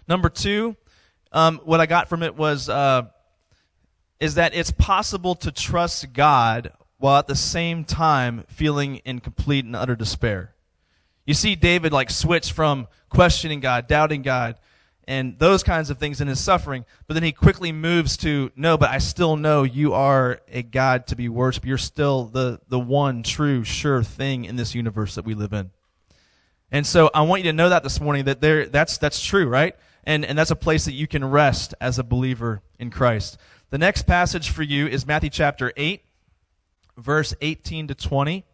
Number 0.08 0.30
two, 0.30 0.76
um, 1.38 1.62
what 1.66 1.80
I 1.80 1.86
got 1.86 2.10
from 2.10 2.24
it 2.24 2.36
was 2.36 2.68
uh, 2.68 3.04
is 4.20 4.36
that 4.36 4.56
it's 4.56 4.72
possible 4.72 5.36
to 5.36 5.52
trust 5.52 6.12
God 6.12 6.72
while 6.98 7.20
at 7.20 7.28
the 7.28 7.36
same 7.36 7.86
time 7.86 8.44
feeling 8.48 8.96
in 9.06 9.20
complete 9.20 9.64
and 9.64 9.76
utter 9.76 9.96
despair. 9.96 10.56
You 11.28 11.36
see 11.36 11.54
David 11.54 11.94
like 11.94 12.10
switch 12.10 12.52
from 12.52 12.88
questioning 13.10 13.60
God, 13.60 13.88
doubting 13.88 14.24
God, 14.24 14.56
and 15.08 15.38
those 15.38 15.62
kinds 15.62 15.92
of 15.92 16.00
things 16.00 16.22
in 16.22 16.28
his 16.28 16.40
suffering, 16.40 16.86
but 17.06 17.14
then 17.14 17.22
he 17.22 17.32
quickly 17.32 17.72
moves 17.72 18.18
to, 18.18 18.52
no, 18.56 18.76
but 18.76 18.90
I 18.90 18.98
still 18.98 19.38
know 19.38 19.62
you 19.62 19.94
are 19.94 20.42
a 20.52 20.64
God 20.64 21.06
to 21.08 21.16
be 21.16 21.30
worshipped. 21.30 21.68
You're 21.68 21.78
still 21.78 22.26
the, 22.26 22.60
the 22.68 22.80
one 22.80 23.22
true, 23.22 23.64
sure 23.64 24.02
thing 24.02 24.46
in 24.46 24.56
this 24.56 24.74
universe 24.74 25.14
that 25.16 25.24
we 25.24 25.36
live 25.36 25.54
in. 25.54 25.70
And 26.72 26.86
so 26.86 27.12
I 27.14 27.22
want 27.22 27.44
you 27.44 27.52
to 27.52 27.56
know 27.56 27.70
that 27.70 27.84
this 27.84 28.02
morning 28.02 28.26
that 28.26 28.42
there, 28.42 28.66
that's, 28.66 28.98
that's 28.98 29.24
true, 29.24 29.48
right? 29.48 29.76
And, 30.08 30.24
and 30.24 30.38
that's 30.38 30.52
a 30.52 30.56
place 30.56 30.86
that 30.86 30.94
you 30.94 31.06
can 31.06 31.24
rest 31.26 31.76
as 31.82 32.00
a 32.00 32.04
believer 32.04 32.62
in 32.80 32.90
Christ. 32.90 33.38
The 33.72 33.78
next 33.78 34.04
passage 34.04 34.50
for 34.50 34.64
you 34.64 34.88
is 34.88 35.06
Matthew 35.06 35.30
chapter 35.30 35.74
8, 35.76 36.02
verse 36.96 37.36
18 37.42 37.90
to 37.90 37.94
20. 37.94 38.46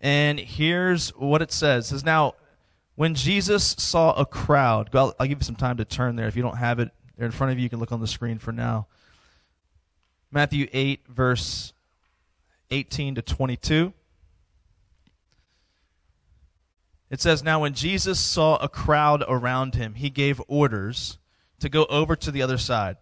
And 0.00 0.40
here's 0.40 1.10
what 1.10 1.40
it 1.40 1.52
says. 1.52 1.84
It 1.84 1.88
says, 1.90 2.04
Now, 2.04 2.34
when 2.96 3.14
Jesus 3.14 3.76
saw 3.78 4.12
a 4.14 4.26
crowd, 4.26 4.90
I'll, 4.92 5.14
I'll 5.20 5.28
give 5.28 5.38
you 5.38 5.44
some 5.44 5.54
time 5.54 5.76
to 5.76 5.84
turn 5.84 6.16
there. 6.16 6.26
If 6.26 6.34
you 6.34 6.42
don't 6.42 6.56
have 6.56 6.80
it 6.80 6.90
there 7.16 7.26
in 7.26 7.32
front 7.32 7.52
of 7.52 7.58
you, 7.58 7.62
you 7.62 7.70
can 7.70 7.78
look 7.78 7.92
on 7.92 8.00
the 8.00 8.08
screen 8.08 8.40
for 8.40 8.50
now. 8.50 8.88
Matthew 10.32 10.66
8, 10.72 11.06
verse 11.08 11.72
18 12.72 13.14
to 13.14 13.22
22. 13.22 13.92
It 17.10 17.20
says, 17.20 17.42
Now 17.42 17.60
when 17.60 17.74
Jesus 17.74 18.20
saw 18.20 18.56
a 18.56 18.68
crowd 18.68 19.24
around 19.26 19.74
him, 19.74 19.94
he 19.94 20.10
gave 20.10 20.42
orders 20.48 21.18
to 21.60 21.68
go 21.68 21.86
over 21.86 22.14
to 22.16 22.30
the 22.30 22.42
other 22.42 22.58
side. 22.58 22.96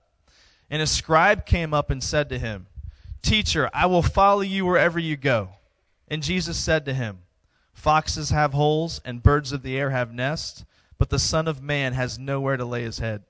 And 0.71 0.83
a 0.83 0.87
scribe 0.87 1.47
came 1.47 1.75
up 1.75 1.91
and 1.91 2.03
said 2.03 2.29
to 2.29 2.39
him, 2.39 2.67
Teacher, 3.23 3.69
I 3.73 3.87
will 3.87 4.03
follow 4.03 4.43
you 4.43 4.65
wherever 4.65 4.99
you 4.99 5.17
go. 5.17 5.51
And 6.09 6.23
Jesus 6.23 6.57
said 6.57 6.85
to 6.85 6.95
him, 6.95 7.19
Foxes 7.73 8.31
have 8.31 8.53
holes, 8.53 9.01
and 9.05 9.23
birds 9.23 9.53
of 9.53 9.63
the 9.63 9.77
air 9.77 9.91
have 9.91 10.15
nests, 10.15 10.65
but 10.99 11.11
the 11.11 11.19
Son 11.19 11.47
of 11.47 11.63
Man 11.63 11.93
has 11.93 12.19
nowhere 12.19 12.57
to 12.57 12.65
lay 12.65 12.83
his 12.83 13.01
head. 13.01 13.25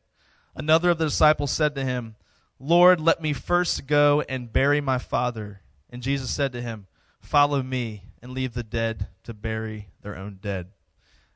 Another 0.54 0.90
of 0.90 0.98
the 0.98 1.06
disciples 1.06 1.50
said 1.50 1.74
to 1.74 1.84
him, 1.84 2.14
Lord, 2.58 3.00
let 3.00 3.20
me 3.20 3.32
first 3.32 3.86
go 3.86 4.22
and 4.28 4.52
bury 4.52 4.80
my 4.80 4.98
father. 4.98 5.60
And 5.90 6.02
Jesus 6.02 6.30
said 6.30 6.52
to 6.52 6.62
him, 6.62 6.86
Follow 7.20 7.62
me 7.62 8.04
and 8.26 8.34
leave 8.34 8.54
the 8.54 8.64
dead 8.64 9.06
to 9.22 9.32
bury 9.32 9.86
their 10.02 10.16
own 10.16 10.40
dead. 10.42 10.66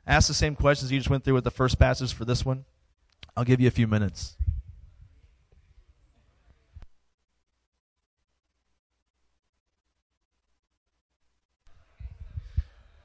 Ask 0.08 0.26
the 0.26 0.34
same 0.34 0.56
questions 0.56 0.90
you 0.90 0.98
just 0.98 1.08
went 1.08 1.22
through 1.22 1.34
with 1.34 1.44
the 1.44 1.50
first 1.52 1.78
passage 1.78 2.12
for 2.12 2.24
this 2.24 2.44
one. 2.44 2.64
I'll 3.36 3.44
give 3.44 3.60
you 3.60 3.68
a 3.68 3.70
few 3.70 3.86
minutes. 3.86 4.34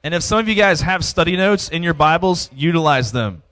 And 0.02 0.14
if 0.14 0.24
some 0.24 0.40
of 0.40 0.48
you 0.48 0.56
guys 0.56 0.80
have 0.80 1.04
study 1.04 1.36
notes 1.36 1.68
in 1.68 1.84
your 1.84 1.94
Bibles, 1.94 2.50
utilize 2.52 3.12
them. 3.12 3.44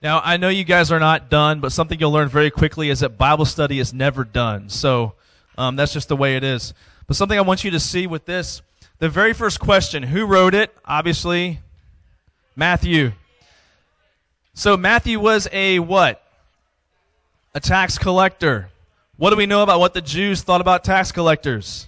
Now, 0.00 0.20
I 0.24 0.36
know 0.36 0.48
you 0.48 0.64
guys 0.64 0.92
are 0.92 1.00
not 1.00 1.28
done, 1.28 1.60
but 1.60 1.72
something 1.72 1.98
you'll 1.98 2.12
learn 2.12 2.28
very 2.28 2.50
quickly 2.50 2.88
is 2.88 3.00
that 3.00 3.18
Bible 3.18 3.44
study 3.44 3.80
is 3.80 3.92
never 3.92 4.24
done. 4.24 4.68
So 4.68 5.14
um, 5.56 5.74
that's 5.74 5.92
just 5.92 6.08
the 6.08 6.16
way 6.16 6.36
it 6.36 6.44
is. 6.44 6.72
But 7.08 7.16
something 7.16 7.36
I 7.36 7.42
want 7.42 7.64
you 7.64 7.72
to 7.72 7.80
see 7.80 8.06
with 8.06 8.24
this 8.24 8.62
the 8.98 9.08
very 9.08 9.32
first 9.32 9.60
question 9.60 10.02
who 10.02 10.26
wrote 10.26 10.54
it? 10.54 10.74
Obviously, 10.84 11.60
Matthew. 12.56 13.12
So 14.54 14.76
Matthew 14.76 15.20
was 15.20 15.48
a 15.52 15.78
what? 15.78 16.22
A 17.54 17.60
tax 17.60 17.98
collector. 17.98 18.70
What 19.16 19.30
do 19.30 19.36
we 19.36 19.46
know 19.46 19.62
about 19.62 19.80
what 19.80 19.94
the 19.94 20.00
Jews 20.00 20.42
thought 20.42 20.60
about 20.60 20.84
tax 20.84 21.12
collectors? 21.12 21.86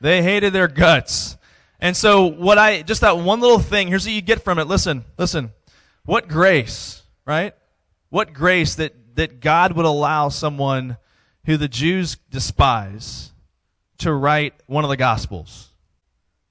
They 0.00 0.22
hated 0.22 0.52
their 0.52 0.68
guts. 0.68 1.36
And 1.80 1.96
so 1.96 2.26
what 2.26 2.58
I 2.58 2.82
just 2.82 3.00
that 3.00 3.18
one 3.18 3.40
little 3.40 3.58
thing, 3.58 3.88
here's 3.88 4.04
what 4.04 4.12
you 4.12 4.22
get 4.22 4.42
from 4.42 4.58
it. 4.58 4.66
Listen, 4.66 5.04
listen. 5.16 5.52
What 6.04 6.26
grace, 6.26 7.02
right? 7.28 7.54
What 8.08 8.32
grace 8.32 8.74
that 8.76 8.94
that 9.14 9.40
God 9.40 9.72
would 9.72 9.84
allow 9.84 10.28
someone 10.30 10.96
who 11.44 11.56
the 11.56 11.68
Jews 11.68 12.16
despise 12.30 13.32
to 13.98 14.12
write 14.12 14.54
one 14.66 14.84
of 14.84 14.90
the 14.90 14.96
Gospels 14.96 15.72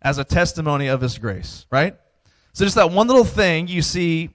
as 0.01 0.17
a 0.17 0.23
testimony 0.23 0.87
of 0.87 1.01
His 1.01 1.17
grace, 1.17 1.65
right? 1.71 1.95
So 2.53 2.65
just 2.65 2.75
that 2.75 2.91
one 2.91 3.07
little 3.07 3.23
thing 3.23 3.67
you 3.67 3.81
see, 3.81 4.31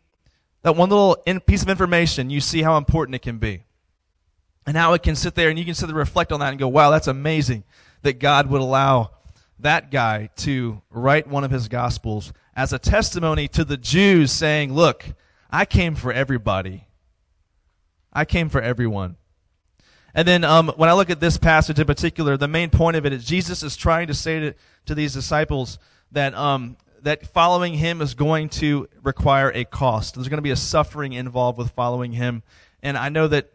that 0.62 0.76
one 0.76 0.88
little 0.88 1.22
in, 1.26 1.40
piece 1.40 1.62
of 1.62 1.68
information, 1.68 2.30
you 2.30 2.40
see 2.40 2.62
how 2.62 2.76
important 2.76 3.14
it 3.14 3.22
can 3.22 3.38
be. 3.38 3.64
And 4.64 4.76
how 4.76 4.92
it 4.92 5.02
can 5.02 5.16
sit 5.16 5.34
there 5.34 5.50
and 5.50 5.58
you 5.58 5.64
can 5.64 5.74
sit 5.74 5.86
there 5.86 5.96
reflect 5.96 6.30
on 6.30 6.40
that 6.40 6.50
and 6.50 6.58
go, 6.58 6.68
wow, 6.68 6.90
that's 6.90 7.08
amazing 7.08 7.64
that 8.02 8.20
God 8.20 8.48
would 8.48 8.60
allow 8.60 9.10
that 9.58 9.90
guy 9.90 10.30
to 10.36 10.80
write 10.90 11.26
one 11.26 11.44
of 11.44 11.50
his 11.50 11.68
Gospels 11.68 12.32
as 12.54 12.72
a 12.72 12.78
testimony 12.78 13.48
to 13.48 13.64
the 13.64 13.76
Jews 13.76 14.30
saying, 14.30 14.72
Look, 14.72 15.04
I 15.52 15.66
came 15.66 15.94
for 15.94 16.12
everybody. 16.12 16.86
I 18.12 18.24
came 18.24 18.48
for 18.48 18.60
everyone. 18.60 19.16
And 20.14 20.26
then 20.26 20.44
um, 20.44 20.68
when 20.76 20.88
I 20.88 20.94
look 20.94 21.10
at 21.10 21.20
this 21.20 21.38
passage 21.38 21.78
in 21.78 21.86
particular, 21.86 22.36
the 22.36 22.48
main 22.48 22.70
point 22.70 22.96
of 22.96 23.06
it 23.06 23.12
is 23.12 23.24
Jesus 23.24 23.62
is 23.62 23.76
trying 23.76 24.08
to 24.08 24.14
say 24.14 24.40
to, 24.40 24.54
to 24.86 24.94
these 24.94 25.14
disciples 25.14 25.78
that, 26.12 26.34
um, 26.34 26.76
that 27.02 27.26
following 27.26 27.74
him 27.74 28.00
is 28.00 28.14
going 28.14 28.48
to 28.50 28.88
require 29.02 29.50
a 29.54 29.64
cost. 29.64 30.14
There's 30.14 30.28
going 30.28 30.38
to 30.38 30.42
be 30.42 30.50
a 30.50 30.56
suffering 30.56 31.12
involved 31.12 31.58
with 31.58 31.70
following 31.70 32.12
him. 32.12 32.42
And 32.82 32.96
I 32.98 33.08
know 33.08 33.28
that 33.28 33.50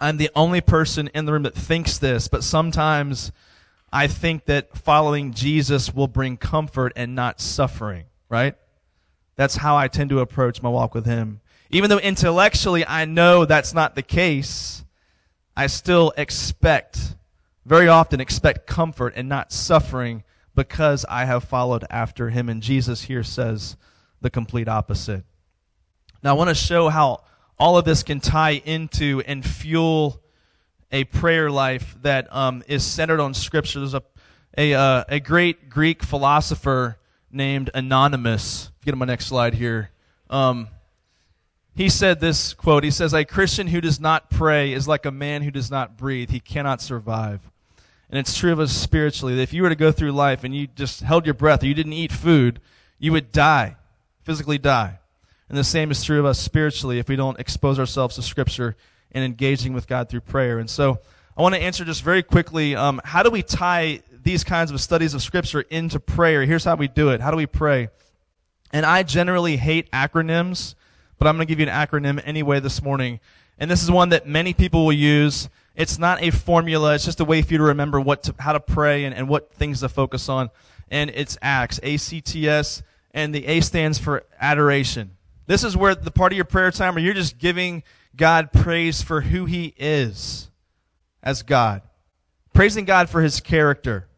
I'm 0.00 0.16
the 0.16 0.30
only 0.34 0.60
person 0.60 1.10
in 1.14 1.26
the 1.26 1.32
room 1.32 1.42
that 1.42 1.54
thinks 1.54 1.98
this, 1.98 2.28
but 2.28 2.44
sometimes 2.44 3.32
I 3.92 4.06
think 4.06 4.46
that 4.46 4.76
following 4.76 5.32
Jesus 5.32 5.92
will 5.92 6.08
bring 6.08 6.36
comfort 6.36 6.92
and 6.96 7.14
not 7.14 7.40
suffering, 7.40 8.04
right? 8.28 8.54
That's 9.40 9.56
how 9.56 9.74
I 9.74 9.88
tend 9.88 10.10
to 10.10 10.20
approach 10.20 10.60
my 10.60 10.68
walk 10.68 10.94
with 10.94 11.06
him. 11.06 11.40
Even 11.70 11.88
though 11.88 11.98
intellectually 11.98 12.86
I 12.86 13.06
know 13.06 13.46
that's 13.46 13.72
not 13.72 13.94
the 13.94 14.02
case, 14.02 14.84
I 15.56 15.66
still 15.66 16.12
expect, 16.18 17.14
very 17.64 17.88
often 17.88 18.20
expect 18.20 18.66
comfort 18.66 19.14
and 19.16 19.30
not 19.30 19.50
suffering 19.50 20.24
because 20.54 21.06
I 21.08 21.24
have 21.24 21.44
followed 21.44 21.86
after 21.88 22.28
him. 22.28 22.50
And 22.50 22.62
Jesus 22.62 23.04
here 23.04 23.22
says 23.22 23.78
the 24.20 24.28
complete 24.28 24.68
opposite. 24.68 25.24
Now 26.22 26.34
I 26.34 26.36
want 26.36 26.50
to 26.50 26.54
show 26.54 26.90
how 26.90 27.24
all 27.58 27.78
of 27.78 27.86
this 27.86 28.02
can 28.02 28.20
tie 28.20 28.60
into 28.62 29.22
and 29.26 29.42
fuel 29.42 30.20
a 30.92 31.04
prayer 31.04 31.50
life 31.50 31.96
that 32.02 32.28
um, 32.30 32.62
is 32.68 32.84
centered 32.84 33.20
on 33.20 33.32
Scripture. 33.32 33.78
There's 33.78 33.94
a, 33.94 34.02
a, 34.58 34.74
uh, 34.74 35.04
a 35.08 35.18
great 35.18 35.70
Greek 35.70 36.02
philosopher 36.02 36.98
named 37.32 37.70
Anonymous. 37.72 38.69
Get 38.84 38.92
to 38.92 38.96
my 38.96 39.06
next 39.06 39.26
slide 39.26 39.54
here. 39.54 39.90
Um, 40.30 40.68
he 41.74 41.88
said 41.88 42.20
this 42.20 42.54
quote 42.54 42.84
He 42.84 42.90
says, 42.90 43.12
A 43.12 43.24
Christian 43.24 43.66
who 43.66 43.80
does 43.80 44.00
not 44.00 44.30
pray 44.30 44.72
is 44.72 44.88
like 44.88 45.06
a 45.06 45.10
man 45.10 45.42
who 45.42 45.50
does 45.50 45.70
not 45.70 45.96
breathe. 45.96 46.30
He 46.30 46.40
cannot 46.40 46.80
survive. 46.80 47.40
And 48.08 48.18
it's 48.18 48.36
true 48.36 48.52
of 48.52 48.58
us 48.58 48.72
spiritually 48.72 49.36
that 49.36 49.42
if 49.42 49.52
you 49.52 49.62
were 49.62 49.68
to 49.68 49.76
go 49.76 49.92
through 49.92 50.12
life 50.12 50.42
and 50.42 50.54
you 50.54 50.66
just 50.66 51.00
held 51.00 51.26
your 51.26 51.34
breath 51.34 51.62
or 51.62 51.66
you 51.66 51.74
didn't 51.74 51.92
eat 51.92 52.10
food, 52.10 52.60
you 52.98 53.12
would 53.12 53.30
die, 53.30 53.76
physically 54.24 54.58
die. 54.58 54.98
And 55.48 55.56
the 55.56 55.64
same 55.64 55.90
is 55.90 56.02
true 56.02 56.18
of 56.18 56.26
us 56.26 56.38
spiritually 56.38 56.98
if 56.98 57.08
we 57.08 57.16
don't 57.16 57.38
expose 57.38 57.78
ourselves 57.78 58.16
to 58.16 58.22
Scripture 58.22 58.76
and 59.12 59.24
engaging 59.24 59.74
with 59.74 59.86
God 59.86 60.08
through 60.08 60.22
prayer. 60.22 60.58
And 60.58 60.68
so 60.68 61.00
I 61.36 61.42
want 61.42 61.54
to 61.54 61.60
answer 61.60 61.84
just 61.84 62.02
very 62.02 62.22
quickly 62.22 62.74
um, 62.74 63.00
how 63.04 63.22
do 63.22 63.30
we 63.30 63.42
tie 63.42 64.00
these 64.22 64.42
kinds 64.42 64.70
of 64.70 64.80
studies 64.80 65.14
of 65.14 65.22
Scripture 65.22 65.60
into 65.62 66.00
prayer? 66.00 66.44
Here's 66.44 66.64
how 66.64 66.76
we 66.76 66.88
do 66.88 67.10
it. 67.10 67.20
How 67.20 67.30
do 67.30 67.36
we 67.36 67.46
pray? 67.46 67.90
And 68.72 68.86
I 68.86 69.02
generally 69.02 69.56
hate 69.56 69.90
acronyms 69.92 70.74
but 71.20 71.28
I'm 71.28 71.36
going 71.36 71.46
to 71.46 71.54
give 71.54 71.60
you 71.60 71.66
an 71.66 71.72
acronym 71.72 72.20
anyway 72.24 72.60
this 72.60 72.82
morning. 72.82 73.20
And 73.58 73.70
this 73.70 73.82
is 73.82 73.90
one 73.90 74.08
that 74.08 74.26
many 74.26 74.54
people 74.54 74.86
will 74.86 74.92
use. 74.94 75.50
It's 75.76 75.98
not 75.98 76.22
a 76.22 76.30
formula. 76.30 76.94
It's 76.94 77.04
just 77.04 77.20
a 77.20 77.26
way 77.26 77.42
for 77.42 77.52
you 77.52 77.58
to 77.58 77.64
remember 77.64 78.00
what 78.00 78.22
to, 78.24 78.34
how 78.38 78.54
to 78.54 78.60
pray 78.60 79.04
and, 79.04 79.14
and 79.14 79.28
what 79.28 79.52
things 79.52 79.80
to 79.80 79.90
focus 79.90 80.30
on. 80.30 80.48
And 80.90 81.10
it's 81.10 81.36
ACTS, 81.42 81.78
A-C-T-S, 81.82 82.82
and 83.12 83.34
the 83.34 83.46
A 83.46 83.60
stands 83.60 83.98
for 83.98 84.24
adoration. 84.40 85.18
This 85.46 85.62
is 85.62 85.76
where 85.76 85.94
the 85.94 86.10
part 86.10 86.32
of 86.32 86.36
your 86.36 86.46
prayer 86.46 86.70
time 86.70 86.94
where 86.94 87.04
you're 87.04 87.12
just 87.12 87.36
giving 87.36 87.82
God 88.16 88.50
praise 88.50 89.02
for 89.02 89.20
who 89.20 89.44
He 89.44 89.74
is 89.76 90.50
as 91.22 91.42
God. 91.42 91.82
Praising 92.54 92.86
God 92.86 93.10
for 93.10 93.20
His 93.20 93.40
character. 93.40 94.08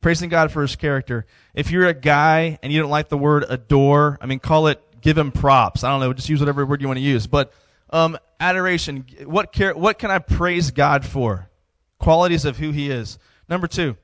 Praising 0.00 0.28
God 0.28 0.50
for 0.50 0.62
His 0.62 0.74
character. 0.74 1.24
If 1.56 1.70
you're 1.70 1.86
a 1.86 1.94
guy 1.94 2.58
and 2.62 2.72
you 2.72 2.80
don't 2.80 2.90
like 2.90 3.08
the 3.08 3.18
word 3.18 3.44
adore, 3.48 4.18
I 4.20 4.26
mean, 4.26 4.38
call 4.38 4.68
it 4.68 4.80
give 5.00 5.16
him 5.16 5.32
props. 5.32 5.84
I 5.84 5.90
don't 5.90 6.00
know, 6.00 6.12
just 6.12 6.28
use 6.28 6.40
whatever 6.40 6.66
word 6.66 6.80
you 6.80 6.86
want 6.86 6.98
to 6.98 7.04
use. 7.04 7.26
But 7.26 7.52
um, 7.90 8.18
adoration, 8.38 9.06
what, 9.24 9.52
care, 9.52 9.74
what 9.74 9.98
can 9.98 10.10
I 10.10 10.18
praise 10.18 10.70
God 10.70 11.04
for? 11.04 11.48
Qualities 11.98 12.44
of 12.44 12.58
who 12.58 12.72
he 12.72 12.90
is. 12.90 13.18
Number 13.48 13.66
two, 13.66 13.96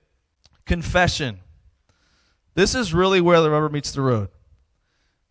confession. 0.65 1.41
This 2.55 2.75
is 2.75 2.95
really 2.95 3.21
where 3.21 3.41
the 3.41 3.51
rubber 3.51 3.69
meets 3.69 3.93
the 3.93 4.01
road. 4.01 4.29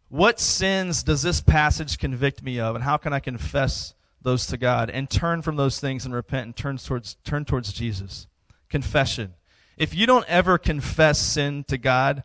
What 0.09 0.39
sins 0.39 1.03
does 1.03 1.21
this 1.21 1.39
passage 1.39 1.97
convict 1.97 2.43
me 2.43 2.59
of, 2.59 2.75
and 2.75 2.83
how 2.83 2.97
can 2.97 3.13
I 3.13 3.19
confess 3.19 3.93
those 4.21 4.45
to 4.47 4.57
God 4.57 4.89
and 4.89 5.09
turn 5.09 5.41
from 5.41 5.55
those 5.55 5.79
things 5.79 6.05
and 6.05 6.13
repent 6.13 6.45
and 6.45 6.55
turn 6.55 6.77
towards, 6.77 7.15
turn 7.23 7.45
towards 7.45 7.71
Jesus? 7.71 8.27
Confession. 8.69 9.35
If 9.81 9.95
you 9.95 10.05
don't 10.05 10.25
ever 10.27 10.59
confess 10.59 11.17
sin 11.17 11.63
to 11.63 11.75
God, 11.75 12.21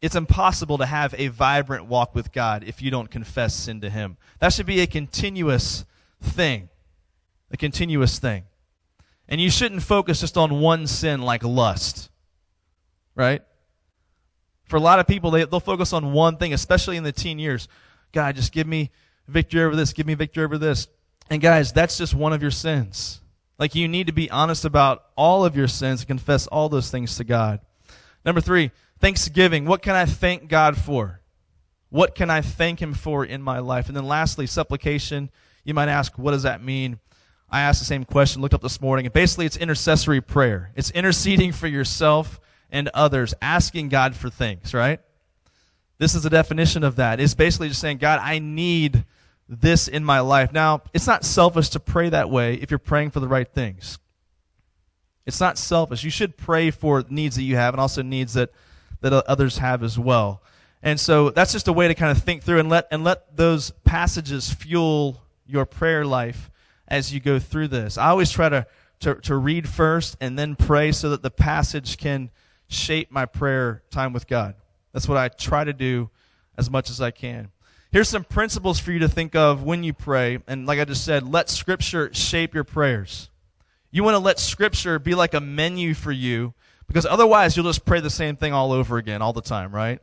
it's 0.00 0.16
impossible 0.16 0.78
to 0.78 0.86
have 0.86 1.14
a 1.18 1.28
vibrant 1.28 1.84
walk 1.84 2.14
with 2.14 2.32
God 2.32 2.64
if 2.66 2.80
you 2.80 2.90
don't 2.90 3.10
confess 3.10 3.54
sin 3.54 3.82
to 3.82 3.90
Him. 3.90 4.16
That 4.38 4.54
should 4.54 4.64
be 4.64 4.80
a 4.80 4.86
continuous 4.86 5.84
thing. 6.22 6.70
A 7.50 7.58
continuous 7.58 8.18
thing. 8.18 8.44
And 9.28 9.42
you 9.42 9.50
shouldn't 9.50 9.82
focus 9.82 10.20
just 10.20 10.38
on 10.38 10.60
one 10.60 10.86
sin 10.86 11.20
like 11.20 11.44
lust. 11.44 12.08
Right? 13.14 13.42
For 14.64 14.76
a 14.76 14.80
lot 14.80 15.00
of 15.00 15.06
people, 15.06 15.30
they, 15.30 15.44
they'll 15.44 15.60
focus 15.60 15.92
on 15.92 16.14
one 16.14 16.38
thing, 16.38 16.54
especially 16.54 16.96
in 16.96 17.04
the 17.04 17.12
teen 17.12 17.38
years. 17.38 17.68
God, 18.12 18.36
just 18.36 18.52
give 18.52 18.66
me 18.66 18.90
victory 19.28 19.62
over 19.64 19.76
this, 19.76 19.92
give 19.92 20.06
me 20.06 20.14
victory 20.14 20.44
over 20.44 20.56
this. 20.56 20.88
And 21.28 21.42
guys, 21.42 21.74
that's 21.74 21.98
just 21.98 22.14
one 22.14 22.32
of 22.32 22.40
your 22.40 22.50
sins. 22.50 23.20
Like 23.60 23.74
you 23.74 23.86
need 23.86 24.06
to 24.06 24.12
be 24.12 24.30
honest 24.30 24.64
about 24.64 25.04
all 25.16 25.44
of 25.44 25.54
your 25.54 25.68
sins 25.68 26.00
and 26.00 26.08
confess 26.08 26.46
all 26.46 26.70
those 26.70 26.90
things 26.90 27.16
to 27.18 27.24
God. 27.24 27.60
Number 28.24 28.40
three, 28.40 28.70
Thanksgiving. 28.98 29.66
What 29.66 29.82
can 29.82 29.94
I 29.94 30.06
thank 30.06 30.48
God 30.48 30.78
for? 30.78 31.20
What 31.90 32.14
can 32.14 32.30
I 32.30 32.40
thank 32.40 32.80
Him 32.80 32.94
for 32.94 33.22
in 33.22 33.42
my 33.42 33.58
life? 33.58 33.88
And 33.88 33.96
then 33.96 34.06
lastly, 34.06 34.46
supplication. 34.46 35.30
You 35.62 35.74
might 35.74 35.88
ask, 35.88 36.18
what 36.18 36.30
does 36.30 36.44
that 36.44 36.64
mean? 36.64 36.98
I 37.50 37.60
asked 37.60 37.80
the 37.80 37.84
same 37.84 38.04
question, 38.04 38.40
looked 38.40 38.54
up 38.54 38.62
this 38.62 38.80
morning, 38.80 39.04
and 39.06 39.12
basically 39.12 39.44
it's 39.44 39.56
intercessory 39.56 40.22
prayer. 40.22 40.70
It's 40.74 40.90
interceding 40.92 41.52
for 41.52 41.66
yourself 41.66 42.40
and 42.70 42.88
others, 42.94 43.34
asking 43.42 43.90
God 43.90 44.14
for 44.14 44.30
things, 44.30 44.72
right? 44.72 45.00
This 45.98 46.14
is 46.14 46.22
the 46.22 46.30
definition 46.30 46.82
of 46.82 46.96
that. 46.96 47.20
It's 47.20 47.34
basically 47.34 47.68
just 47.68 47.80
saying, 47.80 47.98
God, 47.98 48.20
I 48.22 48.38
need 48.38 49.04
this 49.50 49.88
in 49.88 50.04
my 50.04 50.20
life. 50.20 50.52
Now, 50.52 50.82
it's 50.94 51.08
not 51.08 51.24
selfish 51.24 51.70
to 51.70 51.80
pray 51.80 52.08
that 52.08 52.30
way 52.30 52.54
if 52.54 52.70
you're 52.70 52.78
praying 52.78 53.10
for 53.10 53.20
the 53.20 53.28
right 53.28 53.48
things. 53.52 53.98
It's 55.26 55.40
not 55.40 55.58
selfish. 55.58 56.04
You 56.04 56.10
should 56.10 56.36
pray 56.36 56.70
for 56.70 57.04
needs 57.10 57.36
that 57.36 57.42
you 57.42 57.56
have 57.56 57.74
and 57.74 57.80
also 57.80 58.02
needs 58.02 58.34
that 58.34 58.50
that 59.00 59.12
others 59.12 59.58
have 59.58 59.82
as 59.82 59.98
well. 59.98 60.42
And 60.82 60.98
so 60.98 61.30
that's 61.30 61.52
just 61.52 61.68
a 61.68 61.72
way 61.72 61.88
to 61.88 61.94
kind 61.94 62.16
of 62.16 62.22
think 62.22 62.42
through 62.42 62.60
and 62.60 62.68
let 62.68 62.86
and 62.90 63.04
let 63.04 63.36
those 63.36 63.70
passages 63.84 64.52
fuel 64.52 65.22
your 65.46 65.66
prayer 65.66 66.04
life 66.04 66.50
as 66.88 67.12
you 67.12 67.20
go 67.20 67.38
through 67.38 67.68
this. 67.68 67.98
I 67.98 68.08
always 68.08 68.30
try 68.30 68.48
to, 68.48 68.66
to, 69.00 69.14
to 69.16 69.36
read 69.36 69.68
first 69.68 70.16
and 70.20 70.38
then 70.38 70.56
pray 70.56 70.92
so 70.92 71.10
that 71.10 71.22
the 71.22 71.30
passage 71.30 71.96
can 71.96 72.30
shape 72.68 73.10
my 73.10 73.26
prayer 73.26 73.82
time 73.90 74.12
with 74.12 74.26
God. 74.26 74.54
That's 74.92 75.08
what 75.08 75.18
I 75.18 75.28
try 75.28 75.64
to 75.64 75.72
do 75.72 76.10
as 76.56 76.70
much 76.70 76.90
as 76.90 77.00
I 77.00 77.10
can. 77.10 77.50
Here's 77.92 78.08
some 78.08 78.22
principles 78.22 78.78
for 78.78 78.92
you 78.92 79.00
to 79.00 79.08
think 79.08 79.34
of 79.34 79.64
when 79.64 79.82
you 79.82 79.92
pray. 79.92 80.38
And 80.46 80.64
like 80.64 80.78
I 80.78 80.84
just 80.84 81.04
said, 81.04 81.28
let 81.28 81.50
Scripture 81.50 82.14
shape 82.14 82.54
your 82.54 82.62
prayers. 82.62 83.30
You 83.90 84.04
want 84.04 84.14
to 84.14 84.20
let 84.20 84.38
Scripture 84.38 85.00
be 85.00 85.16
like 85.16 85.34
a 85.34 85.40
menu 85.40 85.94
for 85.94 86.12
you 86.12 86.54
because 86.86 87.04
otherwise, 87.06 87.56
you'll 87.56 87.66
just 87.66 87.84
pray 87.84 88.00
the 88.00 88.10
same 88.10 88.36
thing 88.36 88.52
all 88.52 88.72
over 88.72 88.96
again 88.96 89.22
all 89.22 89.32
the 89.32 89.40
time, 89.40 89.72
right? 89.72 90.00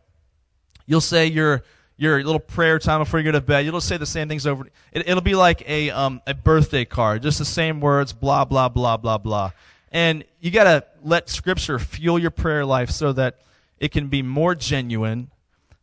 You'll 0.86 1.02
say 1.02 1.28
your 1.28 1.64
your 1.98 2.24
little 2.24 2.40
prayer 2.40 2.78
time 2.80 3.02
before 3.02 3.20
you 3.20 3.26
go 3.26 3.32
to 3.32 3.42
bed. 3.42 3.66
You'll 3.66 3.76
just 3.76 3.90
say 3.90 3.98
the 3.98 4.06
same 4.06 4.30
things 4.30 4.46
over. 4.46 4.68
It, 4.92 5.08
will 5.08 5.22
be 5.22 5.36
like 5.36 5.68
a 5.70 5.90
um, 5.90 6.22
a 6.28 6.34
birthday 6.34 6.86
card, 6.86 7.24
just 7.24 7.40
the 7.40 7.46
same 7.46 7.82
words, 7.82 8.14
blah 8.14 8.46
blah 8.46 8.70
blah 8.70 8.98
blah 8.98 9.18
blah. 9.18 9.52
And 9.92 10.24
you 10.40 10.52
got 10.52 10.64
to 10.66 10.86
let 11.04 11.30
Scripture 11.30 11.80
fuel 11.80 12.20
your 12.20 12.32
prayer 12.32 12.66
life 12.66 12.90
so 12.90 13.14
that 13.14 13.40
it 13.80 13.92
can 13.92 14.08
be 14.08 14.22
more 14.22 14.56
genuine 14.56 15.30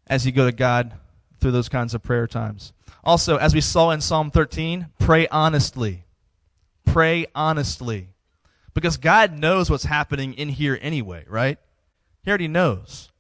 as 0.06 0.24
you 0.24 0.32
go 0.32 0.46
to 0.46 0.52
God 0.52 0.94
through 1.44 1.52
those 1.52 1.68
kinds 1.68 1.92
of 1.92 2.02
prayer 2.02 2.26
times. 2.26 2.72
Also, 3.04 3.36
as 3.36 3.54
we 3.54 3.60
saw 3.60 3.90
in 3.90 4.00
Psalm 4.00 4.30
13, 4.30 4.86
pray 4.98 5.28
honestly. 5.28 6.04
Pray 6.86 7.26
honestly. 7.34 8.08
Because 8.72 8.96
God 8.96 9.38
knows 9.38 9.68
what's 9.68 9.84
happening 9.84 10.32
in 10.32 10.48
here 10.48 10.78
anyway, 10.80 11.26
right? 11.28 11.58
He 12.22 12.30
already 12.30 12.48
knows. 12.48 13.12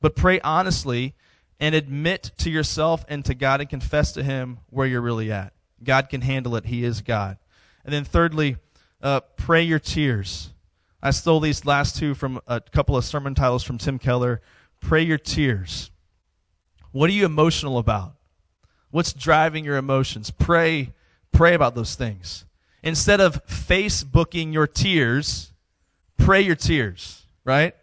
But 0.00 0.16
pray 0.16 0.40
honestly 0.40 1.12
and 1.60 1.74
admit 1.74 2.30
to 2.38 2.48
yourself 2.48 3.04
and 3.10 3.22
to 3.26 3.34
God 3.34 3.60
and 3.60 3.68
confess 3.68 4.12
to 4.12 4.22
Him 4.22 4.60
where 4.70 4.86
you're 4.86 5.02
really 5.02 5.30
at. 5.30 5.52
God 5.84 6.08
can 6.08 6.22
handle 6.22 6.56
it. 6.56 6.64
He 6.64 6.82
is 6.82 7.02
God. 7.02 7.36
And 7.84 7.92
then 7.92 8.04
thirdly, 8.04 8.56
uh, 9.02 9.20
pray 9.36 9.64
your 9.64 9.80
tears. 9.80 10.48
I 11.02 11.10
stole 11.10 11.40
these 11.40 11.66
last 11.66 11.98
two 11.98 12.14
from 12.14 12.40
a 12.46 12.58
couple 12.58 12.96
of 12.96 13.04
sermon 13.04 13.34
titles 13.34 13.64
from 13.64 13.76
Tim 13.76 13.98
Keller. 13.98 14.40
Pray 14.80 15.02
your 15.02 15.18
tears. 15.18 15.90
What 16.96 17.10
are 17.10 17.12
you 17.12 17.26
emotional 17.26 17.76
about? 17.76 18.14
What's 18.90 19.12
driving 19.12 19.66
your 19.66 19.76
emotions? 19.76 20.30
Pray, 20.30 20.94
pray 21.30 21.52
about 21.52 21.74
those 21.74 21.94
things. 21.94 22.46
Instead 22.82 23.20
of 23.20 23.44
Facebooking 23.46 24.50
your 24.50 24.66
tears, 24.66 25.52
pray 26.16 26.40
your 26.40 26.54
tears, 26.54 27.22
right? 27.44 27.76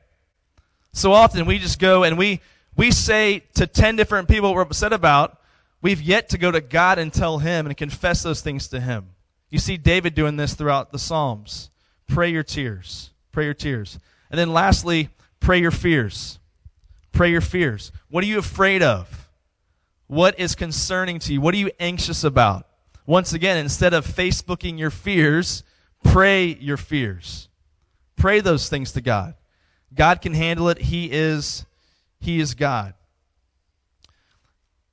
So 0.93 1.11
often 1.11 1.45
we 1.45 1.59
just 1.59 1.77
go 1.77 2.03
and 2.03 2.17
we 2.17 2.41
we 2.75 2.89
say 2.89 3.43
to 3.53 3.67
10 3.67 3.97
different 3.97 4.29
people 4.29 4.49
what 4.49 4.55
we're 4.55 4.61
upset 4.63 4.93
about, 4.93 5.39
we've 5.83 6.01
yet 6.01 6.29
to 6.29 6.39
go 6.39 6.49
to 6.49 6.59
God 6.59 6.97
and 6.97 7.13
tell 7.13 7.37
Him 7.37 7.67
and 7.67 7.77
confess 7.77 8.23
those 8.23 8.41
things 8.41 8.67
to 8.69 8.79
Him. 8.79 9.09
You 9.51 9.59
see 9.59 9.77
David 9.77 10.15
doing 10.15 10.37
this 10.37 10.55
throughout 10.55 10.91
the 10.91 10.97
Psalms. 10.97 11.69
Pray 12.07 12.31
your 12.31 12.41
tears. 12.41 13.11
Pray 13.31 13.45
your 13.45 13.53
tears. 13.53 13.99
And 14.31 14.39
then 14.39 14.51
lastly, 14.51 15.09
pray 15.39 15.61
your 15.61 15.69
fears. 15.69 16.39
Pray 17.13 17.29
your 17.31 17.41
fears. 17.41 17.91
What 18.09 18.23
are 18.23 18.27
you 18.27 18.39
afraid 18.39 18.83
of? 18.83 19.29
What 20.07 20.37
is 20.37 20.55
concerning 20.55 21.19
to 21.19 21.33
you? 21.33 21.39
What 21.39 21.53
are 21.53 21.57
you 21.57 21.71
anxious 21.79 22.23
about? 22.23 22.67
Once 23.05 23.33
again, 23.33 23.57
instead 23.57 23.93
of 23.93 24.05
Facebooking 24.05 24.77
your 24.77 24.89
fears, 24.89 25.63
pray 26.03 26.55
your 26.55 26.77
fears. 26.77 27.47
Pray 28.17 28.41
those 28.41 28.67
things 28.67 28.91
to 28.93 29.01
God. 29.01 29.35
God 29.93 30.21
can 30.21 30.33
handle 30.33 30.69
it. 30.69 30.77
He 30.79 31.09
is 31.11 31.65
he 32.19 32.39
is 32.39 32.53
God. 32.53 32.93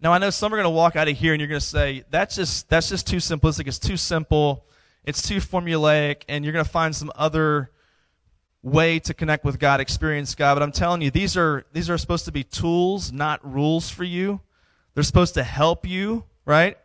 Now 0.00 0.12
I 0.12 0.18
know 0.18 0.30
some 0.30 0.52
are 0.52 0.56
going 0.56 0.64
to 0.64 0.70
walk 0.70 0.96
out 0.96 1.08
of 1.08 1.16
here 1.16 1.32
and 1.32 1.40
you're 1.40 1.48
going 1.48 1.60
to 1.60 1.66
say 1.66 2.04
that's 2.10 2.36
just 2.36 2.68
that's 2.68 2.88
just 2.88 3.06
too 3.06 3.16
simplistic. 3.16 3.66
It's 3.66 3.78
too 3.78 3.96
simple. 3.96 4.66
It's 5.04 5.22
too 5.22 5.36
formulaic 5.36 6.22
and 6.28 6.44
you're 6.44 6.52
going 6.52 6.64
to 6.64 6.70
find 6.70 6.94
some 6.94 7.12
other 7.14 7.70
way 8.62 8.98
to 9.00 9.14
connect 9.14 9.44
with 9.44 9.58
God, 9.58 9.80
experience 9.80 10.34
God. 10.34 10.54
But 10.54 10.62
I'm 10.62 10.72
telling 10.72 11.02
you, 11.02 11.10
these 11.10 11.36
are 11.36 11.64
these 11.72 11.88
are 11.88 11.98
supposed 11.98 12.26
to 12.26 12.32
be 12.32 12.44
tools, 12.44 13.12
not 13.12 13.40
rules 13.50 13.88
for 13.88 14.04
you. 14.04 14.40
They're 14.94 15.04
supposed 15.04 15.34
to 15.34 15.42
help 15.42 15.86
you, 15.86 16.24
right? 16.44 16.76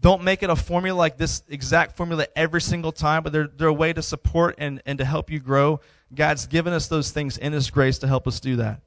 Don't 0.00 0.24
make 0.24 0.42
it 0.42 0.50
a 0.50 0.56
formula 0.56 0.98
like 0.98 1.16
this 1.16 1.44
exact 1.48 1.96
formula 1.96 2.26
every 2.34 2.60
single 2.60 2.90
time, 2.90 3.22
but 3.22 3.32
they're, 3.32 3.46
they're 3.46 3.68
a 3.68 3.72
way 3.72 3.92
to 3.92 4.02
support 4.02 4.56
and, 4.58 4.82
and 4.84 4.98
to 4.98 5.04
help 5.04 5.30
you 5.30 5.38
grow. 5.38 5.80
God's 6.12 6.46
given 6.46 6.72
us 6.72 6.88
those 6.88 7.12
things 7.12 7.38
in 7.38 7.52
His 7.52 7.70
grace 7.70 7.98
to 7.98 8.08
help 8.08 8.26
us 8.26 8.40
do 8.40 8.56
that. 8.56 8.80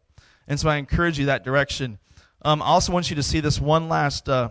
And 0.47 0.60
so 0.60 0.69
I 0.69 0.75
encourage 0.75 1.17
you 1.17 1.28
that 1.28 1.43
direction. 1.43 1.99
Um, 2.41 2.62
I 2.62 2.65
also 2.65 2.91
want 2.91 3.10
you 3.10 3.15
to 3.15 3.23
see 3.23 3.39
this 3.39 3.60
one 3.62 3.88
last 3.88 4.28
uh, 4.28 4.49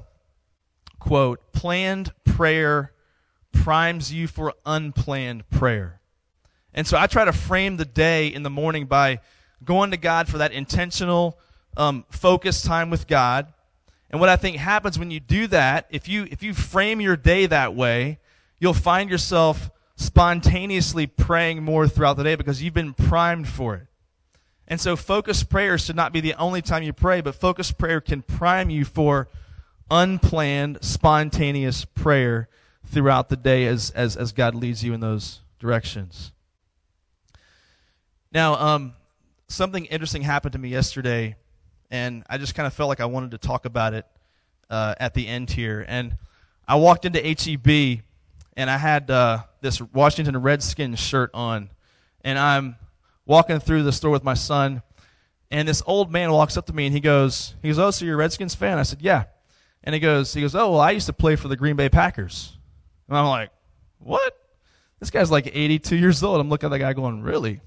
quote 0.98 1.52
Planned 1.52 2.12
prayer 2.24 2.92
primes 3.52 4.12
you 4.12 4.26
for 4.26 4.54
unplanned 4.64 5.48
prayer. 5.50 6.00
And 6.74 6.86
so 6.86 6.98
I 6.98 7.06
try 7.06 7.24
to 7.24 7.32
frame 7.32 7.76
the 7.76 7.84
day 7.84 8.26
in 8.26 8.42
the 8.42 8.50
morning 8.50 8.86
by 8.86 9.20
going 9.64 9.92
to 9.92 9.96
God 9.96 10.28
for 10.28 10.38
that 10.38 10.52
intentional, 10.52 11.38
um, 11.76 12.04
focused 12.10 12.64
time 12.64 12.90
with 12.90 13.06
God. 13.06 13.46
And 14.10 14.20
what 14.20 14.28
I 14.28 14.36
think 14.36 14.56
happens 14.56 14.98
when 14.98 15.10
you 15.10 15.20
do 15.20 15.46
that, 15.48 15.86
if 15.90 16.08
you, 16.08 16.26
if 16.30 16.42
you 16.42 16.52
frame 16.52 17.00
your 17.00 17.16
day 17.16 17.46
that 17.46 17.74
way, 17.74 18.18
you'll 18.58 18.74
find 18.74 19.10
yourself 19.10 19.70
spontaneously 19.96 21.06
praying 21.06 21.62
more 21.62 21.86
throughout 21.86 22.16
the 22.16 22.24
day 22.24 22.34
because 22.34 22.62
you've 22.62 22.74
been 22.74 22.94
primed 22.94 23.48
for 23.48 23.76
it. 23.76 23.86
And 24.66 24.80
so 24.80 24.96
focused 24.96 25.48
prayer 25.48 25.78
should 25.78 25.96
not 25.96 26.12
be 26.12 26.20
the 26.20 26.34
only 26.34 26.62
time 26.62 26.82
you 26.82 26.92
pray, 26.92 27.20
but 27.20 27.34
focused 27.34 27.78
prayer 27.78 28.00
can 28.00 28.22
prime 28.22 28.70
you 28.70 28.84
for 28.84 29.28
unplanned, 29.90 30.78
spontaneous 30.80 31.84
prayer 31.84 32.48
throughout 32.86 33.28
the 33.28 33.36
day 33.36 33.66
as, 33.66 33.90
as, 33.90 34.16
as 34.16 34.32
God 34.32 34.54
leads 34.54 34.82
you 34.82 34.94
in 34.94 35.00
those 35.00 35.40
directions. 35.58 36.32
Now, 38.34 38.54
um, 38.56 38.94
something 39.46 39.84
interesting 39.84 40.22
happened 40.22 40.54
to 40.54 40.58
me 40.58 40.68
yesterday, 40.68 41.36
and 41.88 42.24
I 42.28 42.36
just 42.36 42.56
kind 42.56 42.66
of 42.66 42.74
felt 42.74 42.88
like 42.88 43.00
I 43.00 43.04
wanted 43.04 43.30
to 43.30 43.38
talk 43.38 43.64
about 43.64 43.94
it 43.94 44.06
uh, 44.68 44.96
at 44.98 45.14
the 45.14 45.28
end 45.28 45.50
here. 45.50 45.84
And 45.86 46.18
I 46.66 46.74
walked 46.74 47.04
into 47.04 47.20
HEB, 47.20 48.02
and 48.56 48.68
I 48.68 48.76
had 48.76 49.08
uh, 49.08 49.44
this 49.60 49.80
Washington 49.80 50.36
Redskins 50.36 50.98
shirt 50.98 51.30
on, 51.32 51.70
and 52.24 52.36
I'm 52.36 52.74
walking 53.24 53.60
through 53.60 53.84
the 53.84 53.92
store 53.92 54.10
with 54.10 54.24
my 54.24 54.34
son, 54.34 54.82
and 55.52 55.68
this 55.68 55.80
old 55.86 56.10
man 56.10 56.32
walks 56.32 56.56
up 56.56 56.66
to 56.66 56.72
me 56.72 56.86
and 56.86 56.92
he 56.92 57.00
goes, 57.00 57.54
he 57.62 57.68
goes, 57.68 57.78
"Oh, 57.78 57.92
so 57.92 58.04
you're 58.04 58.14
a 58.14 58.18
Redskins 58.18 58.56
fan?" 58.56 58.78
I 58.78 58.82
said, 58.82 59.00
"Yeah." 59.00 59.24
And 59.84 59.94
he 59.94 60.00
goes, 60.00 60.34
he 60.34 60.40
goes, 60.40 60.56
"Oh, 60.56 60.72
well, 60.72 60.80
I 60.80 60.90
used 60.90 61.06
to 61.06 61.12
play 61.12 61.36
for 61.36 61.46
the 61.46 61.56
Green 61.56 61.76
Bay 61.76 61.88
Packers." 61.88 62.58
And 63.08 63.16
I'm 63.16 63.26
like, 63.26 63.50
"What?" 64.00 64.36
This 64.98 65.10
guy's 65.10 65.30
like 65.30 65.46
82 65.54 65.94
years 65.94 66.24
old. 66.24 66.40
I'm 66.40 66.48
looking 66.48 66.66
at 66.66 66.70
the 66.70 66.80
guy 66.80 66.92
going, 66.94 67.22
"Really?" 67.22 67.60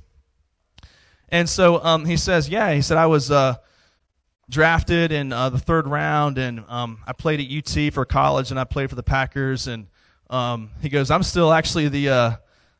And 1.29 1.49
so 1.49 1.83
um, 1.83 2.05
he 2.05 2.17
says, 2.17 2.49
"Yeah." 2.49 2.73
He 2.73 2.81
said, 2.81 2.97
"I 2.97 3.07
was 3.07 3.31
uh, 3.31 3.55
drafted 4.49 5.11
in 5.11 5.33
uh, 5.33 5.49
the 5.49 5.59
third 5.59 5.87
round, 5.87 6.37
and 6.37 6.63
um, 6.67 6.99
I 7.05 7.13
played 7.13 7.39
at 7.39 7.47
UT 7.51 7.93
for 7.93 8.05
college, 8.05 8.51
and 8.51 8.59
I 8.59 8.63
played 8.63 8.89
for 8.89 8.95
the 8.95 9.03
Packers." 9.03 9.67
And 9.67 9.87
um, 10.29 10.71
he 10.81 10.89
goes, 10.89 11.11
"I'm 11.11 11.23
still 11.23 11.51
actually 11.51 11.89
the 11.89 12.09
uh, 12.09 12.35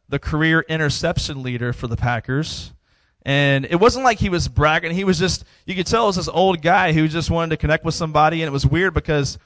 the 0.09 0.19
career 0.19 0.65
interception 0.67 1.43
leader 1.43 1.73
for 1.73 1.87
the 1.87 1.97
Packers. 1.97 2.73
And 3.23 3.65
it 3.65 3.75
wasn't 3.75 4.05
like 4.05 4.19
he 4.19 4.29
was 4.29 4.47
bragging. 4.47 4.93
He 4.93 5.03
was 5.03 5.19
just, 5.19 5.43
you 5.65 5.75
could 5.75 5.85
tell 5.85 6.03
it 6.03 6.07
was 6.07 6.15
this 6.15 6.29
old 6.29 6.61
guy 6.61 6.93
who 6.93 7.07
just 7.07 7.29
wanted 7.29 7.49
to 7.49 7.57
connect 7.57 7.83
with 7.83 7.93
somebody. 7.93 8.41
And 8.41 8.47
it 8.47 8.53
was 8.53 8.65
weird 8.65 8.93
because 8.93 9.37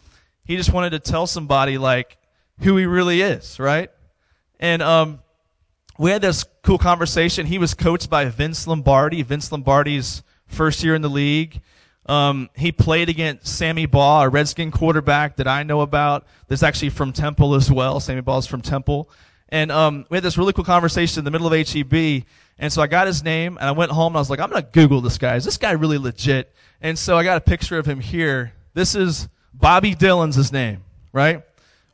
he 0.43 0.55
just 0.55 0.71
wanted 0.71 0.91
to 0.91 0.99
tell 0.99 1.25
somebody, 1.25 1.77
like, 1.79 2.17
who 2.59 2.77
he 2.77 2.85
really 2.85 3.21
is, 3.21 3.59
right? 3.59 3.89
And 4.59 4.83
um, 4.83 5.19
we 5.97 6.11
had 6.11 6.21
this 6.21 6.45
cool 6.63 6.77
conversation. 6.77 7.45
He 7.45 7.57
was 7.57 7.73
coached 7.73 8.09
by 8.09 8.25
Vince 8.25 8.67
Lombardi. 8.67 9.21
Vince 9.23 9.51
Lombardi's 9.51 10.23
first 10.47 10.83
year 10.83 10.95
in 10.95 11.01
the 11.01 11.09
league. 11.09 11.61
Um, 12.07 12.49
he 12.55 12.71
played 12.71 13.09
against 13.09 13.47
Sammy 13.47 13.85
Baugh, 13.85 14.23
a 14.23 14.29
Redskin 14.29 14.71
quarterback 14.71 15.37
that 15.37 15.47
I 15.47 15.63
know 15.63 15.81
about. 15.81 16.25
That's 16.47 16.63
actually 16.63 16.89
from 16.89 17.13
Temple 17.13 17.55
as 17.55 17.71
well. 17.71 17.99
Sammy 17.99 18.21
is 18.37 18.47
from 18.47 18.61
Temple. 18.61 19.09
And 19.49 19.71
um, 19.71 20.05
we 20.09 20.17
had 20.17 20.23
this 20.23 20.37
really 20.37 20.53
cool 20.53 20.63
conversation 20.63 21.19
in 21.19 21.25
the 21.25 21.31
middle 21.31 21.51
of 21.51 21.69
HEB. 21.69 22.25
And 22.57 22.71
so 22.71 22.81
I 22.81 22.87
got 22.87 23.07
his 23.07 23.23
name 23.23 23.57
and 23.57 23.67
I 23.67 23.71
went 23.71 23.91
home 23.91 24.13
and 24.13 24.17
I 24.17 24.21
was 24.21 24.29
like, 24.29 24.39
I'm 24.39 24.49
going 24.49 24.61
to 24.61 24.69
Google 24.71 25.01
this 25.01 25.17
guy. 25.17 25.35
Is 25.35 25.45
this 25.45 25.57
guy 25.57 25.71
really 25.71 25.97
legit? 25.97 26.53
And 26.81 26.97
so 26.97 27.17
I 27.17 27.23
got 27.23 27.37
a 27.37 27.41
picture 27.41 27.77
of 27.77 27.85
him 27.85 27.99
here. 27.99 28.53
This 28.73 28.95
is 28.95 29.27
Bobby 29.53 29.93
Dillon's 29.93 30.35
his 30.35 30.51
name, 30.51 30.83
right? 31.11 31.43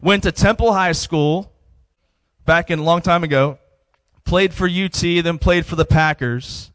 Went 0.01 0.23
to 0.23 0.31
Temple 0.31 0.73
High 0.73 0.91
School 0.91 1.51
back 2.45 2.69
in 2.69 2.79
a 2.79 2.83
long 2.83 3.01
time 3.01 3.23
ago. 3.23 3.57
Played 4.27 4.53
for 4.53 4.67
UT, 4.67 4.99
then 4.99 5.37
played 5.37 5.65
for 5.65 5.77
the 5.77 5.85
Packers. 5.85 6.69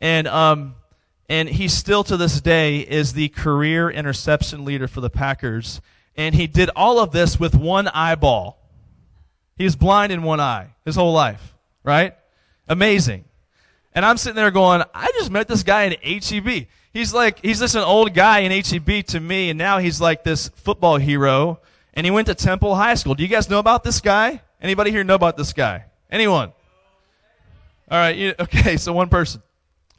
And, 0.00 0.26
um, 0.26 0.76
and 1.28 1.46
he 1.46 1.68
still 1.68 2.02
to 2.04 2.16
this 2.16 2.40
day 2.40 2.78
is 2.78 3.12
the 3.12 3.28
career 3.28 3.90
interception 3.90 4.64
leader 4.64 4.88
for 4.88 5.02
the 5.02 5.10
Packers. 5.10 5.82
And 6.16 6.34
he 6.34 6.46
did 6.46 6.70
all 6.74 6.98
of 6.98 7.12
this 7.12 7.38
with 7.38 7.54
one 7.54 7.86
eyeball. 7.88 8.58
He 9.58 9.64
was 9.64 9.76
blind 9.76 10.10
in 10.10 10.22
one 10.22 10.40
eye 10.40 10.70
his 10.86 10.96
whole 10.96 11.12
life, 11.12 11.54
right? 11.84 12.14
Amazing. 12.66 13.26
And 13.94 14.02
I'm 14.02 14.16
sitting 14.16 14.36
there 14.36 14.50
going, 14.50 14.82
I 14.94 15.10
just 15.18 15.30
met 15.30 15.48
this 15.48 15.62
guy 15.62 15.84
in 15.84 16.22
HEB. 16.22 16.66
He's 16.94 17.12
like, 17.12 17.40
he's 17.42 17.60
just 17.60 17.74
an 17.74 17.82
old 17.82 18.14
guy 18.14 18.38
in 18.38 18.52
HEB 18.52 19.04
to 19.08 19.20
me, 19.20 19.50
and 19.50 19.58
now 19.58 19.80
he's 19.80 20.00
like 20.00 20.24
this 20.24 20.48
football 20.48 20.96
hero. 20.96 21.60
And 21.92 22.06
he 22.06 22.10
went 22.10 22.28
to 22.28 22.34
Temple 22.34 22.74
High 22.74 22.94
School. 22.94 23.14
Do 23.14 23.22
you 23.22 23.28
guys 23.28 23.50
know 23.50 23.58
about 23.58 23.84
this 23.84 24.00
guy? 24.00 24.40
Anybody 24.62 24.90
here 24.90 25.04
know 25.04 25.14
about 25.14 25.36
this 25.36 25.52
guy? 25.52 25.84
Anyone? 26.10 26.52
All 27.90 27.98
right. 27.98 28.16
You, 28.16 28.34
okay. 28.40 28.76
So 28.76 28.92
one 28.92 29.08
person. 29.08 29.42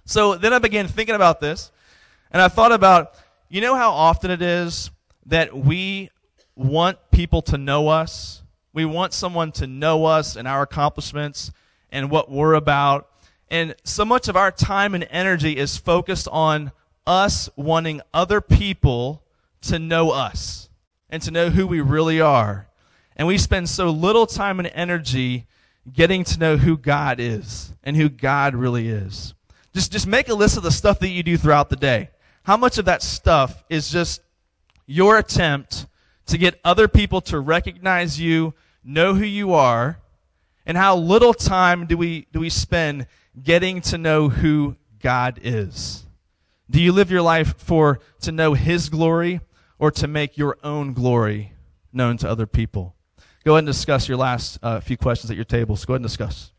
So 0.05 0.35
then 0.35 0.53
I 0.53 0.59
began 0.59 0.87
thinking 0.87 1.15
about 1.15 1.39
this, 1.39 1.71
and 2.31 2.41
I 2.41 2.47
thought 2.47 2.71
about, 2.71 3.13
you 3.49 3.61
know 3.61 3.75
how 3.75 3.91
often 3.91 4.31
it 4.31 4.41
is 4.41 4.89
that 5.25 5.55
we 5.55 6.09
want 6.55 6.97
people 7.11 7.41
to 7.43 7.57
know 7.57 7.89
us 7.89 8.41
we 8.77 8.85
want 8.85 9.11
someone 9.11 9.51
to 9.53 9.65
know 9.65 10.05
us 10.05 10.35
and 10.35 10.47
our 10.47 10.61
accomplishments 10.61 11.49
and 11.91 12.11
what 12.11 12.29
we're 12.29 12.53
about. 12.53 13.09
And 13.49 13.73
so 13.83 14.05
much 14.05 14.27
of 14.27 14.35
our 14.35 14.51
time 14.51 14.93
and 14.93 15.07
energy 15.09 15.57
is 15.57 15.77
focused 15.77 16.27
on 16.31 16.71
us 17.07 17.49
wanting 17.55 18.01
other 18.13 18.39
people 18.39 19.23
to 19.61 19.79
know 19.79 20.11
us 20.11 20.69
and 21.09 21.23
to 21.23 21.31
know 21.31 21.49
who 21.49 21.65
we 21.65 21.81
really 21.81 22.21
are. 22.21 22.67
And 23.15 23.27
we 23.27 23.39
spend 23.39 23.67
so 23.67 23.89
little 23.89 24.27
time 24.27 24.59
and 24.59 24.69
energy 24.75 25.47
getting 25.91 26.23
to 26.25 26.39
know 26.39 26.57
who 26.57 26.77
God 26.77 27.19
is 27.19 27.73
and 27.83 27.95
who 27.95 28.09
God 28.09 28.55
really 28.55 28.89
is. 28.89 29.33
Just, 29.73 29.91
just 29.91 30.07
make 30.07 30.29
a 30.29 30.33
list 30.33 30.57
of 30.57 30.63
the 30.63 30.71
stuff 30.71 30.99
that 30.99 31.09
you 31.09 31.23
do 31.23 31.37
throughout 31.37 31.69
the 31.69 31.75
day. 31.75 32.09
How 32.43 32.57
much 32.57 32.77
of 32.77 32.85
that 32.85 33.01
stuff 33.01 33.63
is 33.69 33.89
just 33.89 34.21
your 34.85 35.17
attempt 35.17 35.85
to 36.27 36.37
get 36.37 36.59
other 36.63 36.87
people 36.87 37.21
to 37.21 37.39
recognize 37.39 38.19
you 38.19 38.53
know 38.83 39.13
who 39.13 39.25
you 39.25 39.53
are, 39.53 39.99
and 40.65 40.77
how 40.77 40.95
little 40.95 41.33
time 41.33 41.85
do 41.85 41.97
we, 41.97 42.27
do 42.31 42.39
we 42.39 42.49
spend 42.49 43.07
getting 43.41 43.81
to 43.81 43.97
know 43.97 44.29
who 44.29 44.75
God 44.99 45.39
is? 45.41 46.05
Do 46.69 46.81
you 46.81 46.91
live 46.91 47.09
your 47.09 47.21
life 47.21 47.57
for 47.57 47.99
to 48.21 48.31
know 48.31 48.53
His 48.53 48.89
glory 48.89 49.39
or 49.79 49.91
to 49.91 50.07
make 50.07 50.37
your 50.37 50.57
own 50.63 50.93
glory 50.93 51.53
known 51.93 52.17
to 52.17 52.29
other 52.29 52.45
people? 52.45 52.96
Go 53.43 53.53
ahead 53.53 53.59
and 53.59 53.67
discuss 53.67 54.07
your 54.07 54.17
last 54.17 54.59
uh, 54.61 54.79
few 54.79 54.97
questions 54.97 55.31
at 55.31 55.35
your 55.35 55.45
tables. 55.45 55.85
Go 55.85 55.93
ahead 55.93 56.01
and 56.01 56.05
discuss. 56.05 56.51